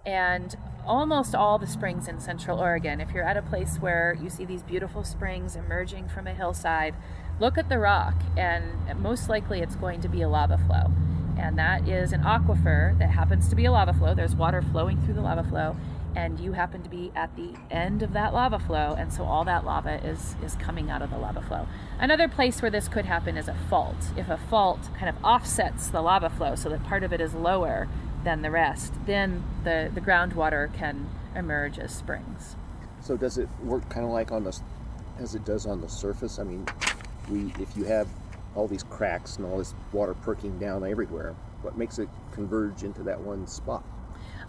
and 0.06 0.58
almost 0.86 1.34
all 1.34 1.58
the 1.58 1.68
springs 1.68 2.08
in 2.08 2.20
central 2.20 2.60
Oregon. 2.60 3.00
If 3.00 3.12
you're 3.12 3.24
at 3.24 3.38
a 3.38 3.42
place 3.42 3.78
where 3.78 4.18
you 4.22 4.30
see 4.30 4.46
these 4.46 4.64
beautiful 4.64 5.04
springs 5.04 5.56
emerging 5.56 6.10
from 6.10 6.28
a 6.28 6.34
hillside, 6.34 6.96
look 7.40 7.58
at 7.58 7.70
the 7.70 7.80
rock, 7.80 8.16
and 8.38 8.64
most 9.02 9.30
likely 9.30 9.62
it's 9.62 9.76
going 9.76 10.02
to 10.02 10.10
be 10.10 10.22
a 10.22 10.30
lava 10.30 10.58
flow. 10.58 10.92
And 11.38 11.58
that 11.58 11.88
is 11.88 12.12
an 12.12 12.22
aquifer 12.22 12.98
that 13.00 13.10
happens 13.10 13.48
to 13.50 13.56
be 13.56 13.66
a 13.66 13.72
lava 13.72 13.94
flow. 13.94 14.14
There's 14.14 14.36
water 14.36 14.62
flowing 14.62 15.02
through 15.02 15.16
the 15.16 15.22
lava 15.22 15.44
flow, 15.44 15.76
and 16.16 16.40
you 16.40 16.54
happen 16.54 16.84
to 16.84 16.90
be 16.90 17.12
at 17.16 17.36
the 17.36 17.54
end 17.72 18.04
of 18.04 18.14
that 18.14 18.34
lava 18.34 18.60
flow, 18.60 18.96
and 18.98 19.12
so 19.12 19.24
all 19.24 19.44
that 19.46 19.66
lava 19.66 20.06
is, 20.06 20.36
is 20.44 20.56
coming 20.56 20.90
out 20.90 21.02
of 21.02 21.10
the 21.10 21.18
lava 21.18 21.42
flow. 21.42 21.68
Another 22.00 22.28
place 22.28 22.62
where 22.62 22.72
this 22.72 22.88
could 22.88 23.06
happen 23.06 23.38
is 23.38 23.48
a 23.48 23.56
fault. 23.70 24.12
If 24.16 24.30
a 24.30 24.38
fault 24.38 24.90
kind 24.98 25.10
of 25.10 25.24
offsets 25.24 25.88
the 25.88 26.02
lava 26.02 26.30
flow 26.30 26.56
so 26.56 26.70
that 26.70 26.84
part 26.84 27.04
of 27.04 27.14
it 27.14 27.22
is 27.22 27.34
lower, 27.34 27.88
than 28.24 28.42
the 28.42 28.52
rest, 28.52 28.94
then 29.06 29.44
the, 29.64 29.92
the 29.94 30.02
groundwater 30.02 30.74
can 30.74 31.10
emerge 31.36 31.78
as 31.78 31.94
springs. 31.94 32.56
So 33.02 33.18
does 33.18 33.38
it 33.38 33.50
work 33.64 33.88
kind 33.90 34.06
of 34.06 34.12
like 34.12 34.32
on 34.32 34.44
the, 34.44 34.58
as 35.20 35.36
it 35.36 35.46
does 35.46 35.66
on 35.66 35.82
the 35.82 35.90
surface? 35.90 36.40
I 36.40 36.44
mean, 36.44 36.66
we 37.30 37.54
if 37.60 37.76
you 37.76 37.84
have 37.86 38.08
all 38.56 38.68
these 38.68 38.84
cracks 38.84 39.38
and 39.38 39.46
all 39.46 39.58
this 39.58 39.74
water 39.92 40.14
perking 40.14 40.58
down 40.60 40.86
everywhere, 40.86 41.36
what 41.62 41.78
makes 41.78 42.00
it 42.00 42.08
converge 42.32 42.84
into 42.84 43.04
that 43.04 43.20
one 43.20 43.48
spot? 43.48 43.84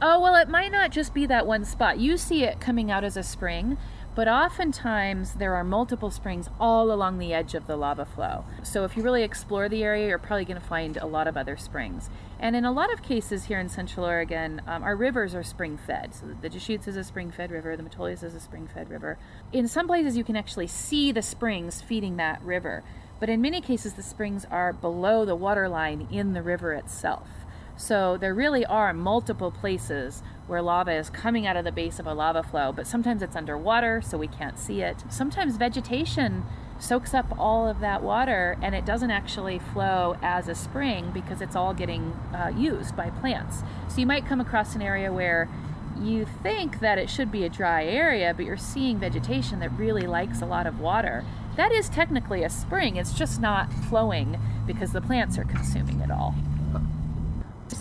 Oh, 0.03 0.21
well, 0.21 0.35
it 0.35 0.49
might 0.49 0.73
not 0.73 0.91
just 0.91 1.15
be 1.15 1.27
that 1.27 1.47
one 1.47 1.65
spot. 1.65 1.99
You 1.99 2.17
see 2.17 2.45
it 2.45 2.61
coming 2.61 2.91
out 2.91 3.05
as 3.05 3.17
a 3.17 3.23
spring, 3.23 3.79
but 4.15 4.29
oftentimes 4.29 5.35
there 5.35 5.55
are 5.55 5.65
multiple 5.65 6.11
springs 6.11 6.49
all 6.61 6.93
along 6.93 7.19
the 7.19 7.33
edge 7.33 7.55
of 7.55 7.67
the 7.67 7.77
lava 7.77 8.05
flow. 8.05 8.45
So 8.63 8.85
if 8.85 8.97
you 8.97 9.03
really 9.03 9.23
explore 9.23 9.69
the 9.69 9.83
area, 9.83 10.09
you're 10.09 10.19
probably 10.19 10.45
going 10.45 10.61
to 10.61 10.67
find 10.67 10.97
a 10.97 11.07
lot 11.07 11.27
of 11.27 11.37
other 11.37 11.57
springs. 11.57 12.11
And 12.39 12.55
in 12.55 12.65
a 12.65 12.73
lot 12.73 12.93
of 12.93 13.03
cases 13.03 13.45
here 13.45 13.59
in 13.59 13.69
Central 13.69 14.05
Oregon, 14.05 14.63
um, 14.67 14.83
our 14.83 14.95
rivers 14.95 15.35
are 15.35 15.43
spring 15.43 15.79
fed. 15.79 16.15
So 16.15 16.27
the 16.41 16.49
Deschutes 16.49 16.87
is 16.87 16.97
a 16.97 17.05
spring 17.05 17.31
fed 17.31 17.51
river, 17.51 17.77
the 17.77 17.83
Metolius 17.83 18.23
is 18.23 18.35
a 18.35 18.41
spring 18.41 18.69
fed 18.73 18.91
river. 18.91 19.19
In 19.53 19.67
some 19.67 19.87
places, 19.87 20.17
you 20.17 20.25
can 20.25 20.37
actually 20.37 20.67
see 20.67 21.11
the 21.11 21.23
springs 21.23 21.81
feeding 21.81 22.17
that 22.17 22.43
river. 22.43 22.85
But 23.21 23.29
in 23.29 23.41
many 23.41 23.61
cases, 23.61 23.95
the 23.95 24.03
springs 24.03 24.45
are 24.51 24.73
below 24.73 25.25
the 25.25 25.37
water 25.37 25.69
line 25.69 26.09
in 26.11 26.35
the 26.35 26.43
river 26.43 26.73
itself. 26.73 27.29
So 27.77 28.17
there 28.17 28.35
really 28.35 28.65
are 28.65 28.93
multiple 28.93 29.51
places 29.51 30.23
where 30.47 30.63
lava 30.63 30.93
is 30.93 31.11
coming 31.11 31.47
out 31.47 31.57
of 31.57 31.65
the 31.65 31.73
base 31.73 31.99
of 31.99 32.07
a 32.07 32.15
lava 32.15 32.43
flow, 32.43 32.73
but 32.73 32.87
sometimes 32.87 33.23
it's 33.23 33.35
underwater, 33.35 34.01
so 34.01 34.17
we 34.17 34.29
can't 34.29 34.59
see 34.59 34.83
it. 34.83 35.05
Sometimes 35.09 35.57
vegetation 35.57 36.45
soaks 36.79 37.15
up 37.15 37.27
all 37.39 37.67
of 37.67 37.81
that 37.81 38.03
water 38.03 38.59
and 38.63 38.75
it 38.75 38.85
doesn't 38.85 39.11
actually 39.11 39.59
flow 39.59 40.17
as 40.23 40.49
a 40.49 40.55
spring 40.55 41.11
because 41.13 41.41
it's 41.41 41.57
all 41.57 41.73
getting 41.73 42.13
uh, 42.35 42.53
used 42.57 42.97
by 42.97 43.11
plants. 43.11 43.63
So 43.89 43.99
you 43.99 44.07
might 44.07 44.27
come 44.27 44.41
across 44.41 44.75
an 44.75 44.83
area 44.83 45.13
where 45.13 45.49
you 46.01 46.27
think 46.43 46.81
that 46.81 46.99
it 46.99 47.09
should 47.09 47.31
be 47.31 47.45
a 47.45 47.49
dry 47.49 47.85
area, 47.85 48.35
but 48.35 48.45
you're 48.45 48.57
seeing 48.57 48.99
vegetation 48.99 49.61
that 49.61 49.71
really 49.79 50.07
likes 50.07 50.43
a 50.43 50.47
lot 50.47 50.67
of 50.67 50.81
water. 50.81 51.25
That 51.57 51.73
is 51.73 51.89
technically 51.89 52.43
a 52.43 52.51
spring, 52.51 52.97
it's 52.97 53.15
just 53.15 53.41
not 53.41 53.73
flowing 53.73 54.39
because 54.67 54.93
the 54.93 55.01
plants 55.01 55.39
are 55.39 55.45
consuming 55.45 56.01
it 56.01 56.11
all. 56.11 56.35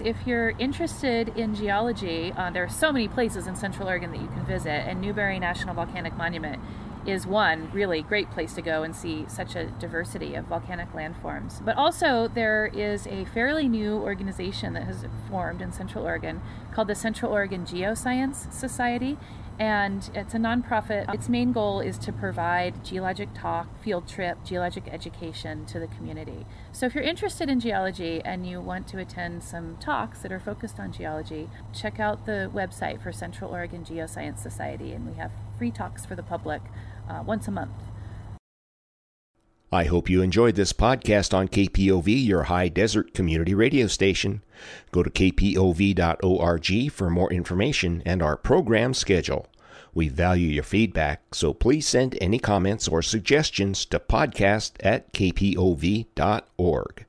If 0.03 0.25
you're 0.25 0.51
interested 0.51 1.29
in 1.37 1.55
geology, 1.55 2.31
uh, 2.31 2.49
there 2.51 2.63
are 2.63 2.69
so 2.69 2.91
many 2.91 3.07
places 3.07 3.47
in 3.47 3.55
Central 3.55 3.87
Oregon 3.87 4.11
that 4.11 4.21
you 4.21 4.27
can 4.27 4.45
visit, 4.45 4.69
and 4.69 5.01
Newberry 5.01 5.39
National 5.39 5.75
Volcanic 5.75 6.15
Monument 6.15 6.61
is 7.05 7.27
one 7.27 7.69
really 7.71 8.01
great 8.01 8.29
place 8.31 8.53
to 8.53 8.61
go 8.61 8.83
and 8.83 8.95
see 8.95 9.25
such 9.27 9.55
a 9.55 9.65
diversity 9.65 10.35
of 10.35 10.45
volcanic 10.45 10.91
landforms. 10.93 11.63
But 11.63 11.77
also, 11.77 12.27
there 12.27 12.67
is 12.73 13.07
a 13.07 13.25
fairly 13.25 13.67
new 13.67 13.97
organization 13.97 14.73
that 14.73 14.83
has 14.83 15.05
formed 15.29 15.61
in 15.61 15.71
Central 15.71 16.03
Oregon 16.05 16.41
called 16.73 16.87
the 16.87 16.95
Central 16.95 17.31
Oregon 17.31 17.65
Geoscience 17.65 18.51
Society, 18.51 19.17
and 19.59 20.09
it's 20.15 20.33
a 20.33 20.37
nonprofit. 20.37 21.13
Its 21.13 21.29
main 21.29 21.51
goal 21.51 21.79
is 21.79 21.97
to 21.99 22.11
provide 22.11 22.83
geologic 22.83 23.29
talk, 23.35 23.67
field 23.83 24.07
trip, 24.07 24.43
geologic 24.43 24.85
education 24.87 25.65
to 25.67 25.79
the 25.79 25.87
community. 25.87 26.45
So 26.71 26.87
if 26.87 26.95
you're 26.95 27.03
interested 27.03 27.49
in 27.49 27.59
geology 27.59 28.19
and 28.25 28.47
you 28.47 28.59
want 28.59 28.87
to 28.87 28.97
attend 28.97 29.43
some 29.43 29.77
talks 29.77 30.19
that 30.19 30.31
are 30.31 30.39
focused 30.39 30.79
on 30.79 30.91
geology, 30.91 31.49
check 31.71 31.99
out 31.99 32.25
the 32.25 32.49
website 32.53 33.01
for 33.03 33.11
Central 33.11 33.51
Oregon 33.51 33.85
Geoscience 33.85 34.39
Society, 34.39 34.91
and 34.91 35.07
we 35.07 35.13
have 35.17 35.31
free 35.57 35.71
talks 35.71 36.03
for 36.03 36.15
the 36.15 36.23
public 36.23 36.61
uh, 37.09 37.23
once 37.25 37.47
a 37.47 37.51
month. 37.51 37.71
I 39.71 39.85
hope 39.85 40.07
you 40.07 40.21
enjoyed 40.21 40.53
this 40.53 40.71
podcast 40.71 41.33
on 41.33 41.47
KPOV, 41.47 42.27
your 42.27 42.43
high 42.43 42.67
desert 42.67 43.15
community 43.15 43.55
radio 43.55 43.87
station. 43.87 44.43
Go 44.91 45.01
to 45.01 45.09
kpov.org 45.09 46.91
for 46.91 47.09
more 47.09 47.33
information 47.33 48.03
and 48.05 48.21
our 48.21 48.37
program 48.37 48.93
schedule. 48.93 49.47
We 49.95 50.09
value 50.09 50.47
your 50.47 50.63
feedback, 50.63 51.33
so 51.33 51.53
please 51.53 51.87
send 51.87 52.17
any 52.21 52.37
comments 52.37 52.87
or 52.87 53.01
suggestions 53.01 53.85
to 53.87 53.97
podcast 53.99 54.73
at 54.81 55.11
kpov.org. 55.11 57.05